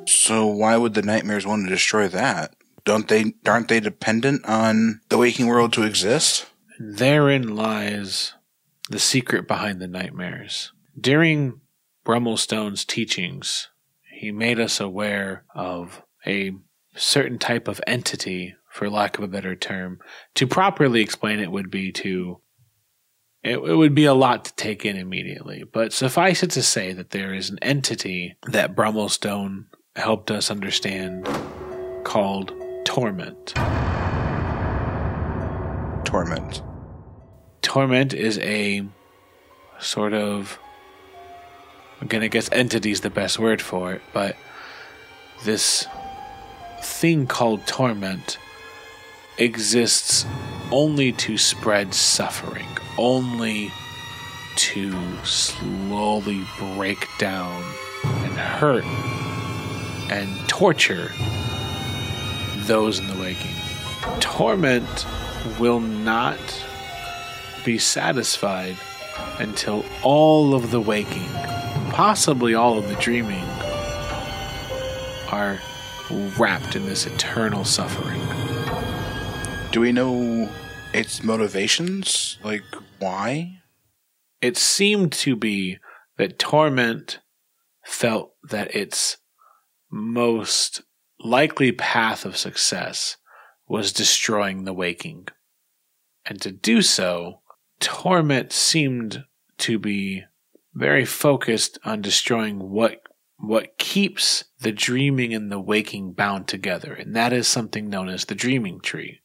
So 0.07 0.45
why 0.47 0.77
would 0.77 0.93
the 0.93 1.01
nightmares 1.01 1.45
want 1.45 1.65
to 1.65 1.69
destroy 1.69 2.07
that? 2.09 2.55
Don't 2.83 3.07
they 3.07 3.33
aren't 3.45 3.67
they 3.67 3.79
dependent 3.79 4.45
on 4.45 5.01
the 5.09 5.17
waking 5.17 5.47
world 5.47 5.73
to 5.73 5.83
exist? 5.83 6.47
Therein 6.79 7.55
lies 7.55 8.33
the 8.89 8.99
secret 8.99 9.47
behind 9.47 9.79
the 9.79 9.87
nightmares. 9.87 10.73
During 10.99 11.61
Brummelstone's 12.03 12.83
teachings, 12.83 13.69
he 14.11 14.31
made 14.31 14.59
us 14.59 14.79
aware 14.79 15.45
of 15.55 16.01
a 16.25 16.53
certain 16.95 17.39
type 17.39 17.67
of 17.67 17.81
entity, 17.87 18.55
for 18.69 18.89
lack 18.89 19.17
of 19.17 19.23
a 19.23 19.27
better 19.27 19.55
term. 19.55 19.99
To 20.35 20.47
properly 20.47 21.01
explain 21.01 21.39
it 21.39 21.51
would 21.51 21.69
be 21.69 21.91
to 21.93 22.41
it, 23.43 23.57
it 23.57 23.75
would 23.75 23.95
be 23.95 24.05
a 24.05 24.13
lot 24.13 24.45
to 24.45 24.55
take 24.55 24.85
in 24.85 24.97
immediately, 24.97 25.63
but 25.63 25.93
suffice 25.93 26.43
it 26.43 26.51
to 26.51 26.61
say 26.61 26.93
that 26.93 27.09
there 27.09 27.33
is 27.33 27.49
an 27.49 27.57
entity 27.61 28.35
that 28.47 28.75
Brummelstone 28.75 29.65
helped 29.95 30.29
us 30.29 30.51
understand 30.51 31.27
called 32.03 32.53
Torment. 32.85 33.53
Torment. 36.05 36.61
Torment 37.61 38.13
is 38.13 38.37
a 38.39 38.87
sort 39.79 40.13
of 40.13 40.59
again 41.99 42.21
I 42.21 42.27
guess 42.27 42.49
entity 42.51 42.91
is 42.91 43.01
the 43.01 43.09
best 43.09 43.39
word 43.39 43.61
for 43.61 43.93
it, 43.93 44.01
but 44.13 44.35
this 45.45 45.87
thing 46.83 47.27
called 47.27 47.65
torment 47.67 48.37
exists 49.37 50.25
only 50.71 51.11
to 51.11 51.37
spread 51.37 51.93
suffering, 51.93 52.67
only 52.97 53.71
to 54.55 54.93
slowly 55.23 56.43
break 56.75 57.07
down 57.17 57.63
and 58.03 58.33
hurt 58.33 58.85
and 60.11 60.49
torture 60.49 61.11
those 62.67 62.99
in 62.99 63.07
the 63.07 63.17
waking. 63.19 63.55
Torment 64.19 65.05
will 65.59 65.79
not 65.79 66.39
be 67.63 67.77
satisfied 67.77 68.75
until 69.39 69.85
all 70.03 70.53
of 70.53 70.71
the 70.71 70.81
waking, 70.81 71.29
possibly 71.91 72.53
all 72.53 72.77
of 72.77 72.87
the 72.87 72.95
dreaming, 72.95 73.43
are 75.31 75.59
wrapped 76.37 76.75
in 76.75 76.85
this 76.85 77.05
eternal 77.05 77.63
suffering. 77.63 78.21
Do 79.71 79.81
we 79.81 79.91
know 79.91 80.49
its 80.93 81.23
motivations? 81.23 82.37
Like 82.43 82.63
why? 82.99 83.59
It 84.41 84.57
seemed 84.57 85.11
to 85.13 85.35
be 85.35 85.77
that 86.17 86.39
Torment 86.39 87.19
felt 87.85 88.33
that 88.43 88.75
its 88.75 89.17
most 89.89 90.81
likely 91.19 91.71
path 91.71 92.25
of 92.25 92.37
success 92.37 93.17
was 93.67 93.93
destroying 93.93 94.63
the 94.63 94.73
waking. 94.73 95.27
And 96.25 96.41
to 96.41 96.51
do 96.51 96.81
so, 96.81 97.41
Torment 97.79 98.51
seemed 98.51 99.25
to 99.59 99.79
be 99.79 100.23
very 100.73 101.05
focused 101.05 101.79
on 101.83 102.01
destroying 102.01 102.69
what 102.69 103.00
what 103.41 103.77
keeps 103.79 104.43
the 104.59 104.71
dreaming 104.71 105.33
and 105.33 105.51
the 105.51 105.59
waking 105.59 106.13
bound 106.13 106.47
together, 106.47 106.93
and 106.93 107.15
that 107.15 107.33
is 107.33 107.47
something 107.47 107.89
known 107.89 108.07
as 108.07 108.25
the 108.25 108.35
dreaming 108.35 108.79
tree. 108.79 109.19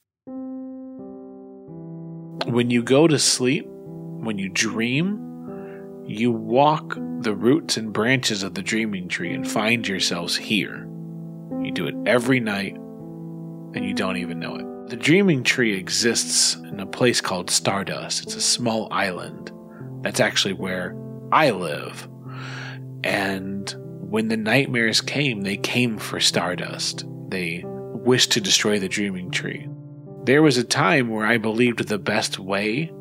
When 2.46 2.70
you 2.70 2.82
go 2.82 3.06
to 3.06 3.18
sleep, 3.18 3.66
when 3.68 4.38
you 4.38 4.48
dream, 4.48 6.04
you 6.06 6.32
walk 6.32 6.96
the 7.20 7.34
roots 7.34 7.76
and 7.76 7.92
branches 7.92 8.42
of 8.42 8.54
the 8.54 8.62
dreaming 8.62 9.08
tree 9.08 9.34
and 9.34 9.46
find 9.46 9.86
yourselves 9.86 10.36
here. 10.36 10.88
You 11.62 11.70
do 11.72 11.86
it 11.86 11.94
every 12.06 12.40
night, 12.40 12.74
and 12.74 13.84
you 13.84 13.92
don't 13.92 14.16
even 14.16 14.38
know 14.38 14.56
it. 14.56 14.88
The 14.88 14.96
dreaming 14.96 15.42
tree 15.42 15.74
exists 15.74 16.54
in 16.54 16.80
a 16.80 16.86
place 16.86 17.20
called 17.20 17.50
Stardust. 17.50 18.22
It's 18.22 18.36
a 18.36 18.40
small 18.40 18.88
island. 18.90 19.52
That's 20.02 20.20
actually 20.20 20.54
where 20.54 20.96
I 21.32 21.50
live. 21.50 22.08
And 23.02 23.74
when 24.08 24.28
the 24.28 24.36
nightmares 24.36 25.00
came, 25.00 25.40
they 25.40 25.56
came 25.56 25.98
for 25.98 26.20
Stardust. 26.20 27.04
They 27.28 27.64
wished 27.66 28.32
to 28.32 28.40
destroy 28.40 28.78
the 28.78 28.88
dreaming 28.88 29.30
tree. 29.30 29.68
There 30.24 30.42
was 30.42 30.56
a 30.56 30.64
time 30.64 31.08
where 31.08 31.26
I 31.26 31.38
believed 31.38 31.88
the 31.88 31.98
best 31.98 32.38
way 32.38 32.92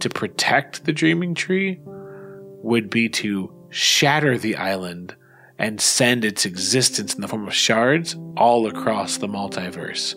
to 0.00 0.08
protect 0.08 0.84
the 0.84 0.92
dreaming 0.92 1.34
tree 1.34 1.80
would 1.82 2.88
be 2.88 3.08
to 3.08 3.52
shatter 3.70 4.38
the 4.38 4.56
island 4.56 5.14
and 5.58 5.80
send 5.80 6.24
its 6.24 6.46
existence 6.46 7.14
in 7.14 7.20
the 7.20 7.28
form 7.28 7.48
of 7.48 7.54
shards 7.54 8.16
all 8.36 8.66
across 8.66 9.16
the 9.16 9.26
multiverse. 9.26 10.14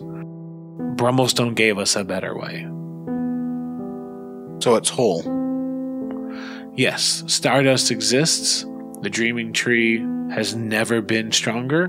Brummelstone 0.96 1.56
gave 1.56 1.78
us 1.78 1.96
a 1.96 2.04
better 2.04 2.36
way. 2.38 2.62
So 4.62 4.76
it's 4.76 4.88
whole. 4.88 5.22
Yes, 6.76 7.24
Stardust 7.26 7.90
exists. 7.90 8.64
The 9.02 9.10
Dreaming 9.10 9.52
Tree 9.52 9.98
has 10.32 10.54
never 10.54 11.00
been 11.00 11.32
stronger. 11.32 11.84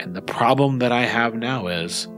And 0.00 0.14
the 0.14 0.22
problem 0.22 0.80
that 0.80 0.90
I 0.90 1.02
have 1.02 1.34
now 1.34 1.68
is 1.68 2.08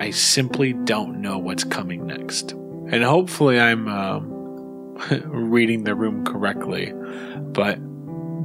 I 0.00 0.10
simply 0.10 0.72
don't 0.72 1.20
know 1.20 1.36
what's 1.38 1.64
coming 1.64 2.06
next. 2.06 2.52
And 2.52 3.02
hopefully 3.02 3.58
I'm 3.58 3.88
um, 3.88 4.94
reading 5.24 5.82
the 5.82 5.96
room 5.96 6.24
correctly. 6.24 6.92
But 6.92 7.78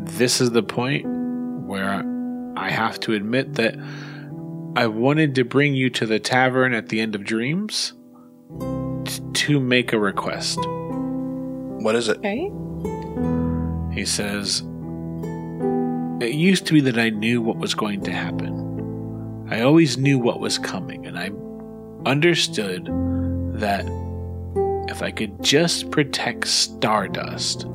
this 0.06 0.42
is 0.42 0.52
the 0.52 0.64
point 0.64 1.06
where 1.68 2.04
I 2.58 2.70
have 2.72 3.00
to 3.02 3.14
admit 3.14 3.54
that 3.56 3.76
I 4.76 4.88
wanted 4.88 5.36
to 5.36 5.44
bring 5.44 5.76
you 5.76 5.92
to 5.92 6.06
the 6.06 6.20
tavern 6.20 6.74
at 6.74 6.90
the 6.90 7.00
end 7.00 7.14
of 7.14 7.24
Dreams 7.24 7.94
t- 9.06 9.22
to 9.34 9.60
make 9.60 9.94
a 9.94 10.00
request. 10.00 10.60
What 10.66 11.96
is 11.96 12.08
it? 12.08 12.18
Okay. 12.18 12.50
He 13.92 14.06
says, 14.06 14.62
It 16.22 16.34
used 16.34 16.66
to 16.68 16.74
be 16.74 16.82
that 16.82 16.98
I 16.98 17.10
knew 17.10 17.42
what 17.42 17.58
was 17.58 17.74
going 17.74 18.02
to 18.04 18.12
happen. 18.12 19.48
I 19.50 19.62
always 19.62 19.98
knew 19.98 20.20
what 20.20 20.40
was 20.40 20.58
coming, 20.58 21.06
and 21.08 21.18
I 21.18 21.32
understood 22.10 22.86
that 23.60 23.86
if 24.90 25.02
I 25.02 25.12
could 25.12 25.44
just 25.44 25.92
protect 25.92 26.48
Stardust, 26.48 27.66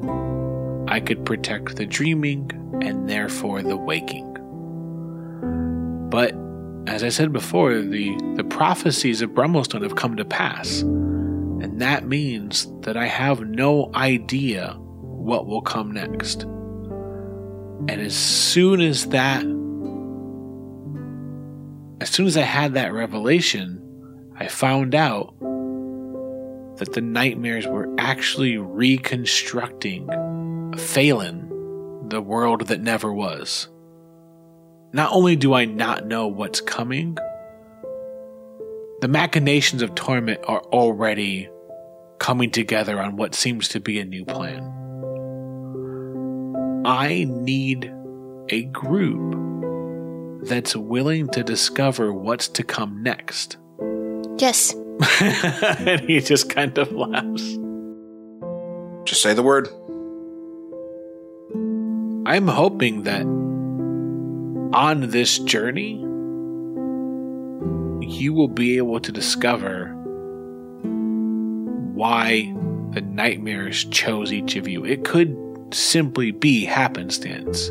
I 0.88 1.00
could 1.00 1.24
protect 1.24 1.76
the 1.76 1.86
dreaming 1.86 2.50
and 2.82 3.08
therefore 3.08 3.62
the 3.62 3.76
waking. 3.76 4.30
But 6.10 6.34
as 6.86 7.02
I 7.02 7.08
said 7.08 7.32
before, 7.32 7.80
the, 7.80 8.16
the 8.36 8.44
prophecies 8.44 9.22
of 9.22 9.30
Brummelstone 9.30 9.82
have 9.82 9.96
come 9.96 10.16
to 10.16 10.24
pass. 10.24 10.82
And 10.82 11.80
that 11.80 12.06
means 12.06 12.68
that 12.82 12.96
I 12.96 13.06
have 13.06 13.40
no 13.40 13.90
idea 13.94 14.78
what 15.24 15.46
will 15.46 15.62
come 15.62 15.90
next. 15.90 16.42
And 16.42 18.00
as 18.00 18.14
soon 18.14 18.80
as 18.80 19.06
that, 19.06 19.42
as 22.00 22.10
soon 22.10 22.26
as 22.26 22.36
I 22.36 22.42
had 22.42 22.74
that 22.74 22.92
revelation, 22.92 23.80
I 24.36 24.48
found 24.48 24.94
out 24.94 25.34
that 26.76 26.92
the 26.92 27.00
nightmares 27.00 27.66
were 27.66 27.92
actually 27.98 28.58
reconstructing 28.58 30.08
Phelan, 30.76 32.08
the 32.08 32.20
world 32.20 32.66
that 32.66 32.80
never 32.80 33.12
was. 33.12 33.68
Not 34.92 35.12
only 35.12 35.36
do 35.36 35.54
I 35.54 35.64
not 35.64 36.06
know 36.06 36.26
what's 36.26 36.60
coming, 36.60 37.16
the 39.00 39.08
machinations 39.08 39.82
of 39.82 39.94
torment 39.94 40.40
are 40.46 40.62
already 40.64 41.48
coming 42.18 42.50
together 42.50 43.00
on 43.00 43.16
what 43.16 43.34
seems 43.34 43.68
to 43.68 43.80
be 43.80 43.98
a 44.00 44.04
new 44.04 44.24
plan. 44.24 44.83
I 46.84 47.24
need 47.26 47.90
a 48.50 48.64
group 48.64 49.34
that's 50.42 50.76
willing 50.76 51.28
to 51.28 51.42
discover 51.42 52.12
what's 52.12 52.48
to 52.48 52.62
come 52.62 53.02
next. 53.02 53.56
Yes. 54.36 54.74
and 55.20 56.00
he 56.02 56.20
just 56.20 56.50
kind 56.50 56.76
of 56.76 56.92
laughs. 56.92 57.58
Just 59.04 59.22
say 59.22 59.32
the 59.32 59.42
word. 59.42 59.68
I'm 62.26 62.48
hoping 62.48 63.04
that 63.04 63.22
on 64.76 65.08
this 65.08 65.38
journey, 65.38 66.00
you 68.06 68.34
will 68.34 68.48
be 68.48 68.76
able 68.76 69.00
to 69.00 69.10
discover 69.10 69.88
why 71.94 72.52
the 72.90 73.00
nightmares 73.00 73.84
chose 73.84 74.32
each 74.32 74.56
of 74.56 74.68
you. 74.68 74.84
It 74.84 75.04
could 75.04 75.34
simply 75.72 76.30
be 76.30 76.64
happenstance. 76.64 77.70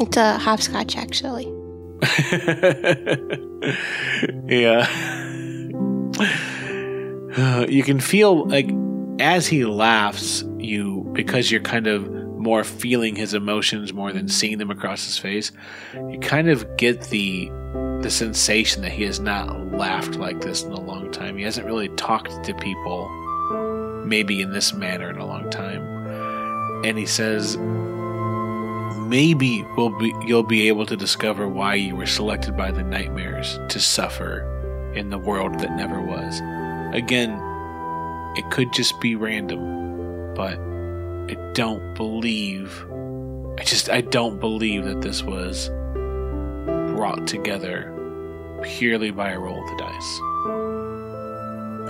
It's 0.00 0.16
a 0.16 0.38
hopscotch, 0.38 0.96
actually. 0.96 1.52
yeah. 4.46 4.86
Uh, 7.36 7.66
you 7.68 7.82
can 7.82 8.00
feel 8.00 8.46
like 8.48 8.68
as 9.20 9.46
he 9.46 9.64
laughs, 9.64 10.44
you 10.58 11.08
because 11.12 11.50
you're 11.50 11.60
kind 11.60 11.86
of 11.86 12.08
more 12.38 12.64
feeling 12.64 13.16
his 13.16 13.34
emotions 13.34 13.92
more 13.92 14.12
than 14.12 14.28
seeing 14.28 14.58
them 14.58 14.70
across 14.70 15.04
his 15.04 15.18
face. 15.18 15.52
You 15.94 16.18
kind 16.20 16.48
of 16.48 16.76
get 16.76 17.02
the 17.10 17.50
the 18.00 18.10
sensation 18.10 18.82
that 18.82 18.92
he 18.92 19.02
has 19.02 19.18
not 19.18 19.72
laughed 19.72 20.14
like 20.14 20.40
this 20.40 20.62
in 20.62 20.72
a 20.72 20.80
long 20.80 21.10
time. 21.10 21.36
He 21.36 21.42
hasn't 21.42 21.66
really 21.66 21.88
talked 21.90 22.44
to 22.44 22.54
people 22.54 23.08
maybe 24.06 24.40
in 24.40 24.52
this 24.52 24.72
manner 24.72 25.10
in 25.10 25.16
a 25.16 25.26
long 25.26 25.50
time. 25.50 25.97
And 26.84 26.96
he 26.96 27.06
says 27.06 27.56
maybe 29.08 29.64
we'll 29.76 29.96
be, 29.98 30.14
you'll 30.24 30.42
be 30.42 30.68
able 30.68 30.86
to 30.86 30.96
discover 30.96 31.48
why 31.48 31.74
you 31.74 31.96
were 31.96 32.06
selected 32.06 32.56
by 32.56 32.70
the 32.70 32.82
nightmares 32.82 33.58
to 33.70 33.80
suffer 33.80 34.44
in 34.94 35.10
the 35.10 35.18
world 35.18 35.58
that 35.60 35.72
never 35.72 36.00
was. 36.00 36.40
Again, 36.94 37.30
it 38.36 38.50
could 38.50 38.72
just 38.72 39.00
be 39.00 39.16
random, 39.16 40.34
but 40.34 40.58
I 41.30 41.52
don't 41.54 41.94
believe. 41.94 42.84
I 43.58 43.64
just 43.64 43.90
I 43.90 44.02
don't 44.02 44.38
believe 44.38 44.84
that 44.84 45.00
this 45.00 45.22
was 45.22 45.70
brought 46.94 47.26
together 47.26 47.94
purely 48.62 49.10
by 49.10 49.30
a 49.30 49.38
roll 49.38 49.62
of 49.62 49.70
the 49.70 49.76
dice. 49.76 50.20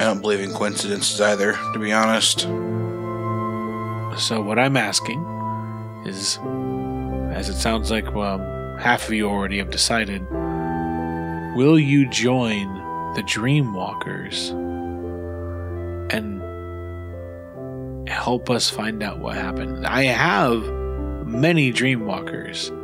I 0.01 0.05
don't 0.05 0.21
believe 0.21 0.41
in 0.41 0.53
coincidences 0.53 1.21
either, 1.21 1.59
to 1.73 1.79
be 1.79 1.93
honest. 1.93 2.47
So 4.19 4.41
what 4.41 4.59
I'm 4.59 4.77
asking 4.77 5.23
is, 6.05 6.39
as 7.33 7.49
it 7.49 7.55
sounds 7.55 7.93
like 7.93 8.07
um, 8.09 8.41
half 8.77 9.07
of 9.07 9.15
you 9.15 9.29
already 9.29 9.59
have 9.59 9.71
decided, 9.71 10.29
will 11.55 11.79
you 11.79 12.09
join 12.11 12.67
the 13.15 13.23
Dreamwalkers 13.23 14.51
and 16.13 16.43
help 18.09 18.51
us 18.51 18.69
find 18.69 19.05
out 19.05 19.21
what 19.21 19.37
happened? 19.37 19.87
I 19.87 20.07
have 20.07 20.65
many 21.25 21.73
Dreamwalkers, 21.73 22.75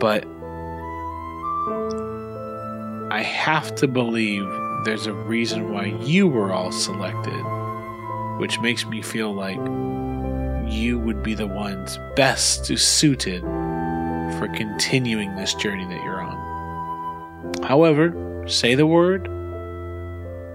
but 0.00 0.24
I 3.12 3.22
have 3.22 3.76
to 3.76 3.86
believe 3.86 4.44
there's 4.84 5.06
a 5.06 5.12
reason 5.12 5.72
why 5.72 5.96
you 6.02 6.26
were 6.26 6.52
all 6.52 6.72
selected, 6.72 7.44
which 8.38 8.58
makes 8.58 8.84
me 8.84 9.02
feel 9.02 9.32
like 9.32 9.60
you 10.74 10.98
would 10.98 11.22
be 11.22 11.34
the 11.34 11.46
ones 11.46 11.98
best 12.16 12.66
suited 12.76 13.42
for 14.38 14.48
continuing 14.54 15.34
this 15.36 15.54
journey 15.54 15.86
that 15.86 16.02
you're 16.02 16.20
on. 16.20 17.62
However, 17.62 18.44
say 18.46 18.74
the 18.74 18.86
word, 18.86 19.26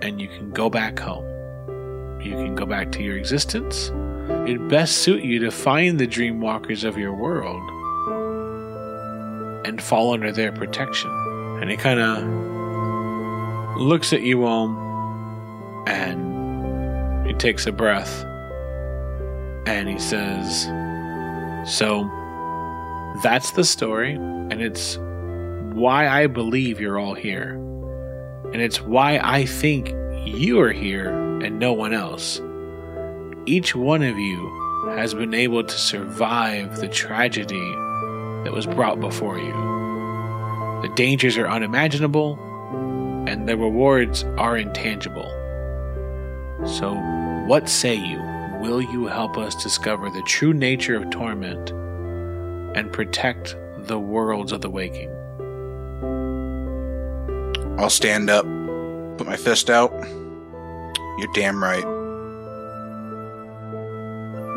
and 0.04 0.20
you 0.20 0.28
can 0.28 0.52
go 0.52 0.70
back 0.70 1.00
home. 1.00 1.26
You 2.22 2.32
can 2.32 2.56
go 2.56 2.66
back 2.66 2.92
to 2.94 3.02
your 3.02 3.18
existence. 3.18 3.92
It'd 4.46 4.68
best 4.68 4.98
suit 4.98 5.24
you 5.24 5.40
to 5.40 5.52
find 5.52 5.98
the 5.98 6.08
dreamwalkers 6.08 6.84
of 6.84 6.98
your 6.98 7.14
world 7.14 7.64
and 9.66 9.82
fall 9.82 10.14
under 10.14 10.32
their 10.32 10.52
protection. 10.52 11.10
And 11.62 11.70
he 11.70 11.78
kind 11.78 12.00
of 12.00 13.80
looks 13.80 14.12
at 14.12 14.22
you 14.22 14.46
all 14.46 14.68
and 15.88 17.26
he 17.26 17.34
takes 17.34 17.66
a 17.66 17.72
breath 17.72 18.26
and 19.70 19.88
he 19.88 20.00
says, 20.00 20.64
So 21.70 22.10
that's 23.22 23.52
the 23.52 23.64
story, 23.64 24.14
and 24.14 24.62
it's 24.62 24.98
why 25.74 26.08
I 26.08 26.26
believe 26.26 26.82
you're 26.82 26.98
all 26.98 27.14
here. 27.14 27.54
And 28.52 28.64
it's 28.64 28.82
why 28.82 29.20
I 29.24 29.46
think 29.46 29.90
you 30.26 30.60
are 30.60 30.72
here 30.72 31.12
and 31.42 31.60
no 31.60 31.72
one 31.72 31.94
else. 31.94 32.42
Each 33.46 33.76
one 33.76 34.02
of 34.02 34.18
you 34.18 34.92
has 34.96 35.14
been 35.14 35.36
able 35.36 35.64
to 35.64 35.78
survive 35.78 36.78
the 36.78 36.88
tragedy 36.88 37.70
that 38.44 38.52
was 38.52 38.66
brought 38.66 39.00
before 39.00 39.38
you. 39.38 39.54
The 40.82 40.92
dangers 40.96 41.38
are 41.38 41.48
unimaginable, 41.48 42.40
and 43.28 43.48
the 43.48 43.56
rewards 43.56 44.24
are 44.38 44.58
intangible. 44.58 45.30
So, 46.66 46.96
what 47.46 47.70
say 47.70 47.96
you? 47.96 48.29
Will 48.60 48.82
you 48.82 49.08
help 49.08 49.38
us 49.38 49.56
discover 49.56 50.10
the 50.10 50.22
true 50.24 50.54
nature 50.54 50.98
of 50.98 51.10
torment 51.12 51.70
and 52.76 52.92
protect 52.92 53.56
the 53.78 53.98
worlds 53.98 54.52
of 54.52 54.60
the 54.60 54.70
waking? 54.70 55.10
I'll 57.80 57.90
stand 57.90 58.30
up, 58.30 58.44
put 59.18 59.26
my 59.26 59.38
fist 59.38 59.70
out. 59.70 59.94
You're 61.18 61.32
damn 61.34 61.64
right. 61.64 61.86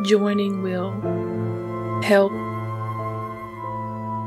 Joining 0.04 0.62
will 0.62 0.90
help 2.02 2.32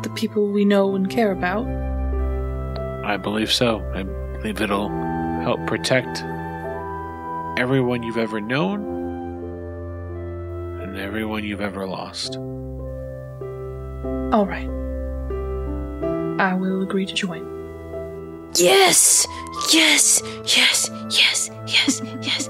the 0.03 0.09
people 0.15 0.47
we 0.47 0.63
know 0.63 0.95
and 0.95 1.09
care 1.09 1.33
about. 1.33 1.67
I 3.05 3.17
believe 3.17 3.51
so. 3.51 3.83
I 3.93 4.03
believe 4.03 4.61
it'll 4.61 4.87
help 5.41 5.59
protect 5.67 6.23
everyone 7.59 8.03
you've 8.03 8.17
ever 8.17 8.39
known 8.39 8.95
and 10.95 11.03
everyone 11.03 11.43
you've 11.43 11.59
ever 11.59 11.85
lost. 11.85 12.37
All 14.33 14.45
right. 14.45 14.69
I 16.39 16.53
will 16.53 16.83
agree 16.83 17.05
to 17.05 17.13
join. 17.13 17.43
Yes! 18.55 19.27
Yes! 19.73 20.21
Yes! 20.55 20.89
Yes! 21.09 21.49
Yes! 21.67 22.01
Yes! 22.21 22.49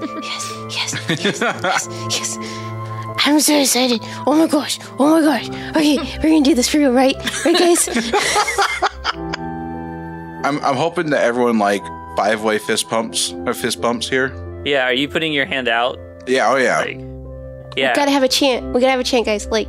Yes! 0.70 0.94
Yes! 1.08 1.48
Yes! 1.64 1.88
Yes! 2.10 2.38
I'm 3.26 3.40
so 3.40 3.58
excited. 3.58 4.00
Oh 4.28 4.36
my 4.36 4.46
gosh. 4.46 4.78
Oh 5.00 5.20
my 5.20 5.22
gosh. 5.22 5.48
Okay, 5.76 5.96
we're 6.18 6.30
gonna 6.30 6.42
do 6.42 6.54
this 6.54 6.68
for 6.68 6.78
real, 6.78 6.92
right? 6.92 7.16
Right, 7.44 7.58
guys? 7.58 7.88
I'm 10.44 10.62
I'm 10.64 10.76
hoping 10.76 11.10
that 11.10 11.24
everyone 11.24 11.58
like 11.58 11.82
five 12.16 12.44
way 12.44 12.58
fist 12.58 12.88
pumps 12.88 13.32
or 13.44 13.54
fist 13.54 13.80
bumps 13.80 14.08
here. 14.08 14.32
Yeah, 14.64 14.84
are 14.84 14.92
you 14.92 15.08
putting 15.08 15.32
your 15.32 15.46
hand 15.46 15.66
out? 15.66 15.98
Yeah, 16.28 16.48
oh 16.52 16.56
yeah. 16.56 16.78
Like, 16.80 17.05
yeah. 17.76 17.90
We 17.90 17.96
gotta 17.96 18.10
have 18.10 18.22
a 18.22 18.28
chant. 18.28 18.66
We 18.74 18.80
gotta 18.80 18.92
have 18.92 19.00
a 19.00 19.04
chant, 19.04 19.26
guys. 19.26 19.46
Like, 19.46 19.68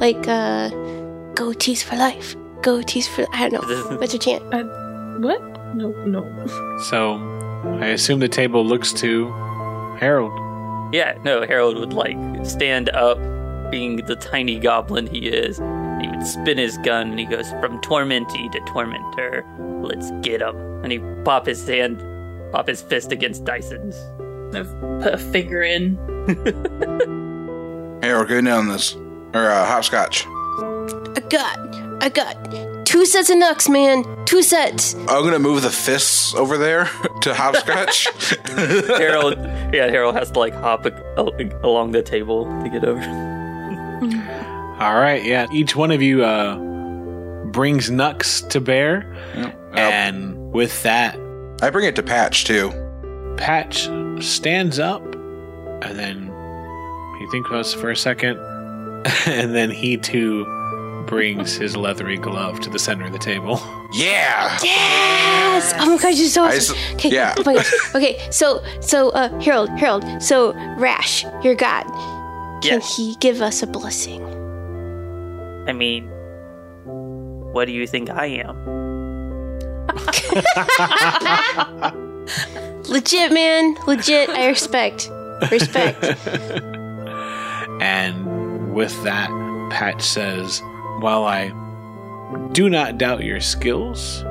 like, 0.00 0.28
uh, 0.28 0.68
go 1.34 1.52
tease 1.52 1.82
for 1.82 1.96
life. 1.96 2.36
Go 2.62 2.82
tease 2.82 3.08
for. 3.08 3.26
I 3.32 3.48
don't 3.48 3.68
know. 3.68 3.96
What's 3.98 4.12
your 4.12 4.20
chant? 4.20 4.44
What? 5.22 5.42
No, 5.74 5.90
no. 6.04 6.46
So 6.90 7.14
I 7.80 7.86
assume 7.88 8.20
the 8.20 8.28
table 8.28 8.64
looks 8.64 8.92
to 8.94 9.30
Harold. 9.98 10.32
Yeah, 10.94 11.16
no, 11.24 11.46
Harold 11.46 11.78
would 11.78 11.92
like 11.92 12.16
stand 12.44 12.90
up, 12.90 13.18
being 13.70 13.96
the 13.96 14.16
tiny 14.16 14.58
goblin 14.58 15.06
he 15.06 15.28
is. 15.28 15.58
He 16.00 16.08
would 16.08 16.26
spin 16.26 16.58
his 16.58 16.76
gun 16.78 17.10
and 17.10 17.18
he 17.18 17.24
goes, 17.24 17.50
From 17.52 17.80
tormenty 17.80 18.50
to 18.52 18.60
tormentor, 18.66 19.44
let's 19.82 20.10
get 20.20 20.42
him. 20.42 20.56
And 20.82 20.92
he 20.92 20.98
pop 21.24 21.46
his 21.46 21.66
hand, 21.66 22.02
pop 22.52 22.68
his 22.68 22.82
fist 22.82 23.12
against 23.12 23.44
Dyson's. 23.44 23.96
I've 24.54 24.68
put 25.00 25.14
a 25.14 25.18
finger 25.18 25.62
in. 25.62 25.96
Hey, 28.02 28.12
we're 28.12 28.24
getting 28.26 28.48
on 28.48 28.68
this. 28.68 28.94
Or 29.32 29.48
uh, 29.48 29.64
hopscotch. 29.64 30.26
I 30.26 31.22
got, 31.30 32.02
I 32.02 32.08
got 32.08 32.84
two 32.84 33.06
sets 33.06 33.30
of 33.30 33.36
knucks, 33.38 33.68
man. 33.68 34.04
Two 34.26 34.42
sets. 34.42 34.94
I'm 34.94 35.06
gonna 35.24 35.38
move 35.38 35.62
the 35.62 35.70
fists 35.70 36.34
over 36.34 36.58
there 36.58 36.84
to 37.22 37.32
hopscotch. 37.32 38.08
Harold, 38.98 39.34
yeah, 39.72 39.88
Harold 39.88 40.16
has 40.16 40.30
to 40.32 40.38
like 40.40 40.52
hop 40.52 40.84
a- 40.86 41.14
a- 41.16 41.60
along 41.66 41.92
the 41.92 42.02
table 42.02 42.44
to 42.64 42.68
get 42.68 42.84
over. 42.84 43.00
All 44.80 44.94
right, 44.96 45.22
yeah. 45.24 45.46
Each 45.52 45.76
one 45.76 45.92
of 45.92 46.02
you 46.02 46.24
uh, 46.24 46.56
brings 47.52 47.88
Nux 47.88 48.40
to 48.48 48.60
bear, 48.60 49.12
and 49.74 50.52
with 50.52 50.82
that, 50.82 51.14
I 51.62 51.70
bring 51.70 51.86
it 51.86 51.94
to 51.96 52.02
Patch 52.02 52.44
too. 52.46 52.72
Patch 53.36 53.88
stands 54.20 54.80
up, 54.80 55.02
and 55.04 55.96
then 55.98 56.31
he 57.22 57.28
thinks 57.30 57.48
about 57.48 57.66
it 57.72 57.78
for 57.78 57.90
a 57.90 57.96
second, 57.96 58.38
and 59.26 59.54
then 59.54 59.70
he 59.70 59.96
too 59.96 60.44
brings 61.06 61.54
his 61.56 61.76
leathery 61.76 62.16
glove 62.16 62.60
to 62.60 62.70
the 62.70 62.78
center 62.78 63.06
of 63.06 63.12
the 63.12 63.18
table. 63.18 63.60
Yeah. 63.92 64.58
Yes. 64.62 65.72
Oh 65.78 65.96
my 65.96 66.02
gosh, 66.02 66.18
you're 66.18 66.28
so 66.28 66.44
awesome. 66.44 66.76
s- 66.76 66.92
Okay. 66.94 67.10
yeah. 67.10 67.34
Oh 67.38 67.42
my 67.44 67.54
gosh. 67.54 67.72
Okay. 67.94 68.18
So, 68.30 68.62
so, 68.80 69.10
uh, 69.10 69.28
Harold, 69.40 69.68
Harold. 69.70 70.04
So, 70.22 70.52
Rash, 70.78 71.24
your 71.44 71.54
god. 71.54 71.84
Can 72.62 72.80
Yes. 72.80 72.96
he 72.96 73.16
give 73.20 73.42
us 73.42 73.62
a 73.62 73.66
blessing? 73.66 74.22
I 75.68 75.72
mean, 75.72 76.08
what 77.52 77.66
do 77.66 77.72
you 77.72 77.86
think 77.86 78.08
I 78.08 78.26
am? 78.26 78.56
Legit, 82.88 83.32
man. 83.32 83.74
Legit. 83.86 84.30
I 84.30 84.46
respect. 84.48 85.10
Respect. 85.50 86.02
And 87.82 88.72
with 88.72 89.02
that, 89.02 89.28
Patch 89.72 90.02
says, 90.02 90.62
While 91.00 91.24
I 91.24 91.48
do 92.52 92.70
not 92.70 92.96
doubt 92.96 93.24
your 93.24 93.40
skills, 93.40 94.22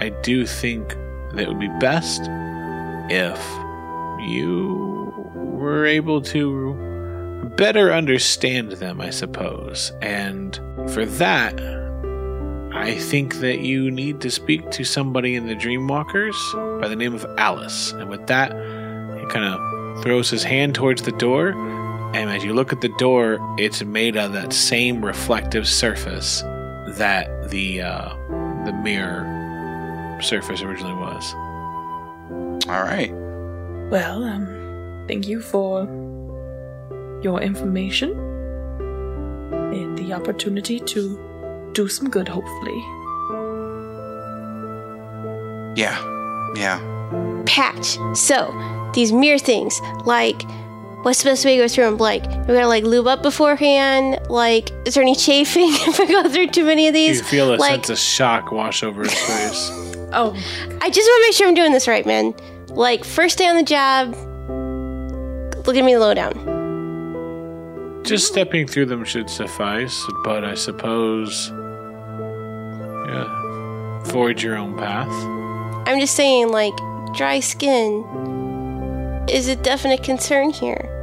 I 0.00 0.12
do 0.24 0.44
think 0.44 0.96
that 1.32 1.42
it 1.42 1.48
would 1.48 1.60
be 1.60 1.70
best 1.78 2.22
if 3.08 3.40
you 4.28 5.14
were 5.36 5.86
able 5.86 6.20
to 6.22 6.74
better 7.56 7.92
understand 7.92 8.72
them, 8.72 9.00
I 9.00 9.10
suppose. 9.10 9.92
And 10.02 10.56
for 10.90 11.06
that, 11.06 11.54
I 12.72 12.96
think 12.98 13.36
that 13.36 13.60
you 13.60 13.92
need 13.92 14.20
to 14.22 14.30
speak 14.30 14.72
to 14.72 14.82
somebody 14.82 15.36
in 15.36 15.46
the 15.46 15.54
Dreamwalkers 15.54 16.80
by 16.80 16.88
the 16.88 16.96
name 16.96 17.14
of 17.14 17.24
Alice. 17.38 17.92
And 17.92 18.10
with 18.10 18.26
that, 18.26 18.50
he 18.50 19.26
kind 19.26 19.54
of 19.54 20.02
throws 20.02 20.30
his 20.30 20.42
hand 20.42 20.74
towards 20.74 21.02
the 21.02 21.12
door. 21.12 21.54
And 22.14 22.30
as 22.30 22.44
you 22.44 22.54
look 22.54 22.72
at 22.72 22.80
the 22.80 22.88
door, 22.88 23.38
it's 23.58 23.82
made 23.82 24.16
of 24.16 24.32
that 24.32 24.52
same 24.52 25.04
reflective 25.04 25.68
surface 25.68 26.42
that 26.96 27.50
the 27.50 27.82
uh, 27.82 28.08
the 28.64 28.72
mirror 28.72 30.18
surface 30.22 30.62
originally 30.62 30.94
was. 30.94 31.34
All 32.68 32.82
right. 32.82 33.12
Well, 33.90 34.24
um, 34.24 35.04
thank 35.08 35.26
you 35.26 35.40
for 35.40 35.84
your 37.22 37.40
information 37.40 38.10
and 39.72 39.96
the 39.98 40.12
opportunity 40.12 40.80
to 40.80 41.70
do 41.72 41.88
some 41.88 42.08
good, 42.10 42.28
hopefully. 42.28 42.78
Yeah. 45.76 45.98
Yeah. 46.56 46.80
Patch. 47.46 47.96
So, 48.14 48.52
these 48.94 49.12
mirror 49.12 49.38
things, 49.38 49.80
like, 50.04 50.42
what's 51.08 51.22
the 51.22 51.30
best 51.30 51.42
way 51.46 51.56
to 51.56 51.62
go 51.62 51.68
through 51.68 51.84
them? 51.84 51.96
Like, 51.96 52.26
we're 52.26 52.54
gonna 52.54 52.68
like 52.68 52.84
lube 52.84 53.06
up 53.06 53.22
beforehand. 53.22 54.20
Like, 54.28 54.70
is 54.86 54.92
there 54.94 55.02
any 55.02 55.14
chafing 55.14 55.68
if 55.70 55.98
I 55.98 56.04
go 56.04 56.28
through 56.28 56.48
too 56.48 56.66
many 56.66 56.86
of 56.86 56.92
these? 56.92 57.18
You 57.18 57.24
feel 57.24 57.54
a 57.54 57.56
like, 57.56 57.70
sense 57.70 57.88
of 57.88 57.98
shock 57.98 58.52
wash 58.52 58.82
over 58.82 59.02
his 59.02 59.14
face. 59.14 59.72
Oh, 60.10 60.30
I 60.80 60.88
just 60.88 61.06
want 61.06 61.22
to 61.22 61.28
make 61.28 61.34
sure 61.34 61.46
I'm 61.48 61.54
doing 61.54 61.72
this 61.72 61.86
right, 61.86 62.06
man. 62.06 62.34
Like, 62.68 63.04
first 63.04 63.36
day 63.36 63.46
on 63.46 63.56
the 63.56 63.62
job, 63.62 64.14
look 65.66 65.76
at 65.76 65.84
me 65.84 65.92
the 65.92 66.00
lowdown. 66.00 66.32
Just 68.04 68.26
stepping 68.26 68.66
through 68.66 68.86
them 68.86 69.04
should 69.04 69.28
suffice, 69.28 70.02
but 70.24 70.46
I 70.46 70.54
suppose, 70.54 71.52
yeah, 73.06 74.02
forge 74.04 74.42
your 74.42 74.56
own 74.56 74.78
path. 74.78 75.12
I'm 75.86 76.00
just 76.00 76.14
saying, 76.14 76.52
like, 76.52 76.72
dry 77.14 77.40
skin 77.40 78.02
is 79.28 79.48
a 79.48 79.56
definite 79.56 80.02
concern 80.02 80.48
here. 80.48 80.97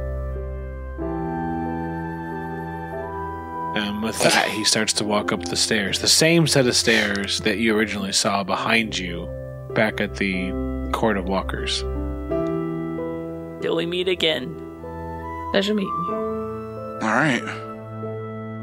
And 3.76 4.02
with 4.02 4.18
that, 4.20 4.48
he 4.48 4.64
starts 4.64 4.94
to 4.94 5.04
walk 5.04 5.32
up 5.32 5.44
the 5.44 5.56
stairs, 5.56 5.98
the 5.98 6.08
same 6.08 6.46
set 6.46 6.66
of 6.66 6.74
stairs 6.74 7.40
that 7.40 7.58
you 7.58 7.76
originally 7.76 8.12
saw 8.12 8.42
behind 8.42 8.96
you 8.96 9.28
back 9.74 10.00
at 10.00 10.16
the 10.16 10.50
Court 10.92 11.18
of 11.18 11.26
Walkers. 11.26 11.80
Till 13.60 13.76
we 13.76 13.84
meet 13.84 14.08
again. 14.08 14.54
pleasure 15.52 15.74
meeting 15.74 15.92
you. 16.08 16.14
All 17.02 17.16
right. 17.16 17.42